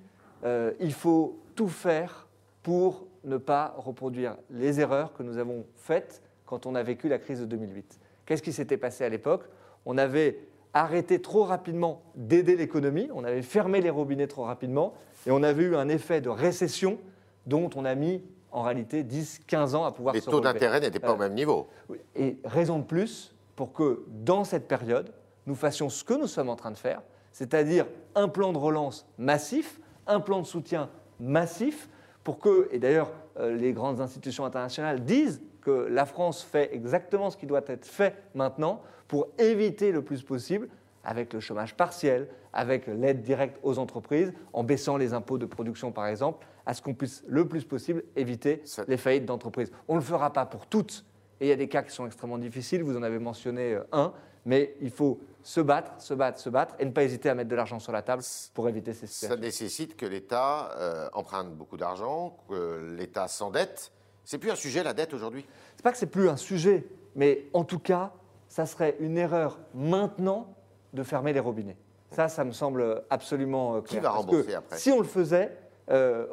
il 0.81 0.93
faut 0.93 1.39
tout 1.55 1.69
faire 1.69 2.27
pour 2.63 3.07
ne 3.25 3.37
pas 3.37 3.75
reproduire 3.79 4.37
les 4.51 4.81
erreurs 4.81 5.13
que 5.15 5.23
nous 5.23 5.39
avons 5.39 5.65
faites 5.75 6.23
quand 6.45 6.67
on 6.67 6.75
a 6.75 6.83
vécu 6.83 7.09
la 7.09 7.19
crise 7.19 7.41
de 7.41 7.47
2008. 7.47 7.99
Qu'est-ce 8.25 8.43
qui 8.43 8.53
s'était 8.53 8.77
passé 8.77 9.05
à 9.05 9.09
l'époque? 9.09 9.45
On 9.85 9.99
avait 9.99 10.39
arrêté 10.75 11.21
trop 11.23 11.45
rapidement 11.45 12.03
d'aider 12.15 12.57
l'économie, 12.57 13.09
on 13.15 13.25
avait 13.25 13.43
fermé 13.43 13.81
les 13.81 13.91
robinets 13.91 14.27
trop 14.27 14.43
rapidement, 14.43 14.95
et 15.27 15.31
on 15.31 15.43
avait 15.43 15.63
eu 15.63 15.77
un 15.77 15.89
effet 15.89 16.21
de 16.21 16.29
récession 16.29 16.99
dont 17.47 17.71
on 17.77 17.85
a 17.85 17.95
mis 17.95 18.23
en 18.53 18.63
réalité 18.63 19.03
10-15 19.03 19.75
ans 19.75 19.85
à 19.85 19.93
pouvoir 19.93 20.15
les 20.15 20.21
se 20.21 20.27
Les 20.27 20.33
taux 20.33 20.41
d'intérêt 20.41 20.81
n'étaient 20.81 21.01
pas 21.01 21.13
au 21.13 21.17
même 21.17 21.35
niveau. 21.35 21.69
Et 22.15 22.37
raison 22.45 22.79
de 22.79 22.85
plus 22.85 23.35
pour 23.57 23.73
que 23.73 24.05
dans 24.09 24.45
cette 24.45 24.69
période, 24.69 25.13
nous 25.47 25.55
fassions 25.55 25.89
ce 25.89 26.05
que 26.05 26.15
nous 26.15 26.27
sommes 26.27 26.51
en 26.51 26.57
train 26.57 26.71
de 26.71 26.77
faire, 26.77 27.03
c'est-à-dire 27.33 27.87
un 28.15 28.29
plan 28.29 28.53
de 28.53 28.59
relance 28.59 29.09
massif, 29.19 29.81
un 30.07 30.21
plan 30.21 30.41
de 30.41 30.47
soutien 30.47 30.91
massif, 31.19 31.89
pour 32.23 32.39
que, 32.39 32.69
et 32.73 32.79
d'ailleurs 32.79 33.13
euh, 33.39 33.55
les 33.55 33.73
grandes 33.73 34.01
institutions 34.01 34.45
internationales 34.45 35.05
disent 35.05 35.41
que 35.61 35.71
la 35.71 36.07
France 36.07 36.43
fait 36.43 36.75
exactement 36.75 37.31
ce 37.31 37.37
qui 37.37 37.47
doit 37.47 37.63
être 37.67 37.85
fait 37.85 38.15
maintenant 38.35 38.83
pour 39.09 39.29
éviter 39.39 39.93
le 39.93 40.03
plus 40.03 40.23
possible, 40.23 40.69
avec 41.05 41.33
le 41.33 41.41
chômage 41.41 41.77
partiel, 41.77 42.29
avec 42.53 42.87
l'aide 42.89 43.23
directe 43.23 43.59
aux 43.63 43.79
entreprises, 43.79 44.33
en 44.53 44.65
baissant 44.65 44.97
les 44.97 45.13
impôts 45.13 45.39
de 45.39 45.47
production 45.47 45.93
par 45.93 46.07
exemple, 46.09 46.47
à 46.67 46.75
ce 46.75 46.83
qu'on 46.83 46.95
puisse 46.95 47.23
le 47.29 47.47
plus 47.47 47.65
possible 47.65 48.03
éviter 48.17 48.63
les 48.89 48.97
faillites 48.97 49.25
d'entreprises. 49.25 49.71
On 49.87 49.95
ne 49.95 50.01
le 50.01 50.05
fera 50.05 50.33
pas 50.33 50.47
pour 50.47 50.67
toutes, 50.67 51.05
et 51.41 51.47
il 51.47 51.49
y 51.49 51.53
a 51.53 51.57
des 51.57 51.69
cas 51.69 51.83
qui 51.83 51.91
sont 51.91 52.07
extrêmement 52.07 52.39
difficiles, 52.39 52.83
vous 52.83 52.97
en 52.97 53.03
avez 53.03 53.19
mentionné 53.19 53.75
euh, 53.75 53.83
un, 53.93 54.13
mais 54.45 54.75
il 54.81 54.91
faut 54.91 55.21
se 55.43 55.61
battre, 55.61 55.93
se 56.01 56.15
battre, 56.15 56.39
se 56.39 56.49
battre, 56.49 56.75
et 56.79 56.85
ne 56.85 56.91
pas 56.91 57.03
hésiter 57.03 57.29
à 57.29 57.35
mettre 57.35 57.51
de 57.51 57.57
l'argent 57.57 57.79
sur 57.79 57.93
la 57.93 58.03
table 58.03 58.23
pour 58.55 58.69
éviter 58.69 58.95
ces 58.95 59.07
situations. 59.07 59.37
Ça 59.37 59.41
nécessite 59.41 59.97
que 59.97 60.07
l'État 60.07 60.71
euh, 60.77 61.09
emprunte 61.13 61.55
beaucoup 61.55 61.77
d'argent, 61.77 62.37
que 62.49 62.95
l'État 62.97 63.29
s'endette, 63.29 63.93
c'est 64.25 64.39
plus 64.39 64.51
un 64.51 64.57
sujet, 64.57 64.83
la 64.83 64.93
dette, 64.93 65.15
aujourd'hui? 65.15 65.47
C'est 65.77 65.83
pas 65.83 65.93
que 65.93 65.99
c'est 65.99 66.07
plus 66.07 66.29
un 66.29 66.37
sujet, 66.37 66.85
mais 67.15 67.47
en 67.53 67.63
tout 67.63 67.79
cas, 67.79 68.13
ça 68.49 68.67
serait 68.67 68.97
une 68.99 69.19
erreur 69.19 69.59
maintenant 69.73 70.55
de 70.93 71.03
fermer 71.05 71.33
les 71.33 71.41
robinets. 71.41 71.77
Ça, 72.11 72.29
ça 72.29 72.45
me 72.45 72.53
semble 72.53 73.03
absolument 73.11 73.77
euh, 73.77 73.81
clair. 73.83 74.01
Qui 74.01 74.05
va 74.05 74.11
rembourser 74.11 74.55
après? 74.55 74.79
Si 74.79 74.91
on 74.91 74.99
le 74.99 75.07
faisait, 75.07 75.57
euh, 75.91 76.27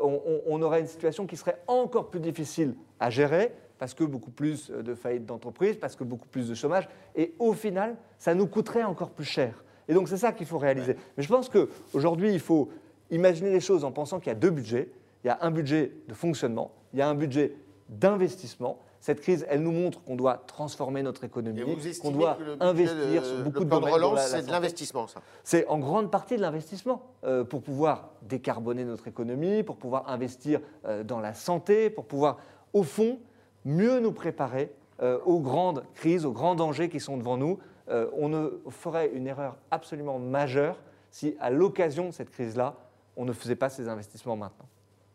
on, 0.48 0.62
aurait 0.64 0.80
une 0.80 0.88
situation 0.88 1.28
qui 1.28 1.38
serait 1.38 1.62
encore 1.68 2.10
plus 2.10 2.20
difficile 2.20 2.76
à 3.00 3.12
gérer 3.12 3.54
parce 3.84 3.94
que 3.94 4.06
beaucoup 4.06 4.32
plus 4.32 4.70
de 4.70 4.96
faillites 4.96 5.26
d'entreprises, 5.26 5.76
parce 5.76 5.98
que 5.98 6.06
beaucoup 6.06 6.30
plus 6.30 6.48
de 6.48 6.56
chômage, 6.56 6.88
et 7.18 7.34
au 7.38 7.52
final, 7.52 7.98
ça 8.18 8.34
nous 8.34 8.48
coûterait 8.48 8.86
encore 8.86 9.10
plus 9.10 9.26
cher. 9.26 9.62
Et 9.90 9.94
donc 9.94 10.08
c'est 10.08 10.16
ça 10.16 10.32
qu'il 10.32 10.46
faut 10.46 10.58
réaliser. 10.58 10.96
Mais 11.18 11.24
je 11.24 11.28
pense 11.28 11.50
qu'aujourd'hui, 11.50 12.32
il 12.32 12.40
faut 12.40 12.70
imaginer 13.12 13.52
les 13.52 13.60
choses 13.60 13.84
en 13.84 13.92
pensant 13.92 14.20
qu'il 14.22 14.28
y 14.28 14.32
a 14.32 14.40
deux 14.40 14.52
budgets. 14.52 14.90
Il 15.26 15.28
y 15.28 15.30
a 15.30 15.38
un 15.42 15.52
budget 15.52 15.92
de 16.08 16.14
fonctionnement, 16.14 16.72
il 16.94 17.00
y 17.00 17.02
a 17.02 17.10
un 17.10 17.14
budget 17.14 17.58
d'investissement. 17.90 18.80
Cette 19.02 19.20
crise, 19.20 19.46
elle 19.50 19.62
nous 19.62 19.74
montre 19.74 20.02
qu'on 20.02 20.16
doit 20.16 20.42
transformer 20.48 21.04
notre 21.04 21.26
économie, 21.26 21.62
qu'on 22.02 22.12
doit 22.12 22.38
investir 22.62 23.26
sur 23.26 23.44
beaucoup 23.44 23.64
le 23.64 23.68
plan 23.68 23.82
de, 23.82 23.86
relance, 23.90 24.28
c'est 24.28 24.46
de 24.46 24.52
l'investissement, 24.52 25.08
ça. 25.08 25.22
C'est 25.44 25.68
en 25.68 25.78
grande 25.78 26.10
partie 26.10 26.38
de 26.38 26.42
l'investissement 26.42 27.02
euh, 27.26 27.44
pour 27.44 27.62
pouvoir 27.62 28.12
décarboner 28.22 28.86
notre 28.86 29.10
économie, 29.10 29.62
pour 29.62 29.76
pouvoir 29.76 30.10
investir 30.10 30.62
euh, 30.86 31.04
dans 31.04 31.20
la 31.20 31.34
santé, 31.34 31.90
pour 31.90 32.06
pouvoir, 32.06 32.38
au 32.72 32.84
fond, 32.84 33.20
mieux 33.66 34.00
nous 34.00 34.12
préparer 34.12 34.72
euh, 35.02 35.20
aux 35.26 35.40
grandes 35.40 35.84
crises, 35.94 36.26
aux 36.26 36.32
grands 36.32 36.56
dangers 36.56 36.90
qui 36.90 37.00
sont 37.00 37.18
devant 37.18 37.38
nous. 37.38 37.60
on 37.88 38.30
ne 38.30 38.50
ferait 38.70 39.10
une 39.10 39.28
erreur 39.28 39.58
absolument 39.72 40.18
majeure 40.18 40.78
si, 41.12 41.36
à 41.40 41.50
l'occasion 41.50 42.08
de 42.08 42.12
cette 42.12 42.30
crise-là, 42.30 42.76
on 43.18 43.26
ne 43.26 43.34
faisait 43.34 43.56
pas 43.56 43.70
ces 43.70 43.88
investissements 43.90 44.38
maintenant. 44.38 44.68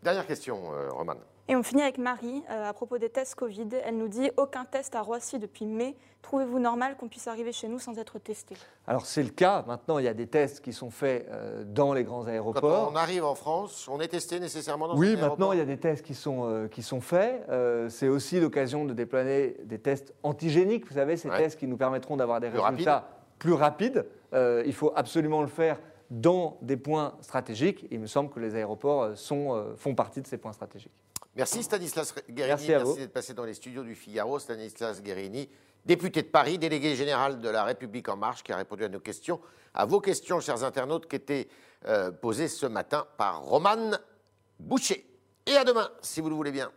Dernière 0.02 0.26
question, 0.26 0.70
Roman. 0.90 1.14
Et 1.50 1.56
on 1.56 1.62
finit 1.62 1.80
avec 1.80 1.96
Marie 1.96 2.42
euh, 2.50 2.68
à 2.68 2.74
propos 2.74 2.98
des 2.98 3.08
tests 3.08 3.34
Covid. 3.34 3.68
Elle 3.82 3.96
nous 3.96 4.08
dit 4.08 4.30
aucun 4.36 4.66
test 4.66 4.94
à 4.94 5.00
Roissy 5.00 5.38
depuis 5.38 5.64
mai. 5.64 5.96
Trouvez-vous 6.20 6.58
normal 6.58 6.96
qu'on 6.98 7.08
puisse 7.08 7.26
arriver 7.26 7.52
chez 7.52 7.68
nous 7.68 7.78
sans 7.78 7.98
être 7.98 8.18
testé? 8.18 8.54
Alors 8.86 9.06
c'est 9.06 9.22
le 9.22 9.30
cas. 9.30 9.64
Maintenant, 9.66 9.98
il 9.98 10.04
y 10.04 10.08
a 10.08 10.14
des 10.14 10.26
tests 10.26 10.60
qui 10.60 10.74
sont 10.74 10.90
faits 10.90 11.26
euh, 11.30 11.64
dans 11.64 11.94
les 11.94 12.04
grands 12.04 12.26
aéroports. 12.26 12.60
Quand 12.60 12.92
on 12.92 12.96
arrive 12.96 13.24
en 13.24 13.34
France, 13.34 13.88
on 13.88 13.98
est 13.98 14.08
testé 14.08 14.40
nécessairement 14.40 14.88
dans 14.88 14.98
Oui, 14.98 15.16
maintenant 15.16 15.52
il 15.52 15.58
y 15.58 15.62
a 15.62 15.64
des 15.64 15.78
tests 15.78 16.04
qui 16.04 16.14
sont, 16.14 16.44
euh, 16.44 16.68
qui 16.68 16.82
sont 16.82 17.00
faits. 17.00 17.46
c'est 17.88 18.08
aussi 18.08 18.40
l'occasion 18.40 18.84
de 18.84 18.92
déployer 18.92 19.56
des 19.64 19.78
tests 19.78 20.12
antigéniques. 20.22 20.86
Vous 20.86 20.96
savez, 20.96 21.16
ces 21.16 21.30
tests 21.30 21.58
qui 21.58 21.66
nous 21.66 21.78
permettront 21.78 22.18
d'avoir 22.18 22.40
des 22.40 22.50
résultats 22.50 23.08
plus 23.38 23.54
rapides. 23.54 24.04
il 24.34 24.74
faut 24.74 24.92
absolument 24.94 25.40
le 25.40 25.48
faire 25.48 25.80
dans 26.10 26.58
des 26.60 26.76
points 26.76 27.14
stratégiques. 27.22 27.86
Il 27.90 28.00
me 28.00 28.06
semble 28.06 28.28
que 28.28 28.40
les 28.40 28.54
aéroports 28.54 29.16
sont, 29.16 29.74
font 29.76 29.94
partie 29.94 30.20
de 30.20 30.26
ces 30.26 30.36
points 30.36 30.52
stratégiques. 30.52 30.92
Merci 31.38 31.62
Stanislas 31.62 32.12
Guérini. 32.28 32.66
Merci, 32.68 32.96
d'être 32.96 33.12
passé 33.12 33.32
dans 33.32 33.44
les 33.44 33.54
studios 33.54 33.84
du 33.84 33.94
Figaro. 33.94 34.40
Stanislas 34.40 35.00
Guérini, 35.00 35.48
député 35.86 36.22
de 36.22 36.26
Paris, 36.26 36.58
délégué 36.58 36.96
général 36.96 37.40
de 37.40 37.48
la 37.48 37.62
République 37.62 38.08
En 38.08 38.16
Marche, 38.16 38.42
qui 38.42 38.52
a 38.52 38.56
répondu 38.56 38.82
à 38.82 38.88
nos 38.88 38.98
questions, 38.98 39.40
à 39.72 39.86
vos 39.86 40.00
questions, 40.00 40.40
chers 40.40 40.64
internautes, 40.64 41.08
qui 41.08 41.14
étaient 41.14 41.48
euh, 41.86 42.10
posées 42.10 42.48
ce 42.48 42.66
matin 42.66 43.06
par 43.16 43.42
Romane 43.42 44.00
Boucher. 44.58 45.06
Et 45.46 45.54
à 45.54 45.62
demain, 45.62 45.88
si 46.02 46.20
vous 46.20 46.28
le 46.28 46.34
voulez 46.34 46.50
bien. 46.50 46.72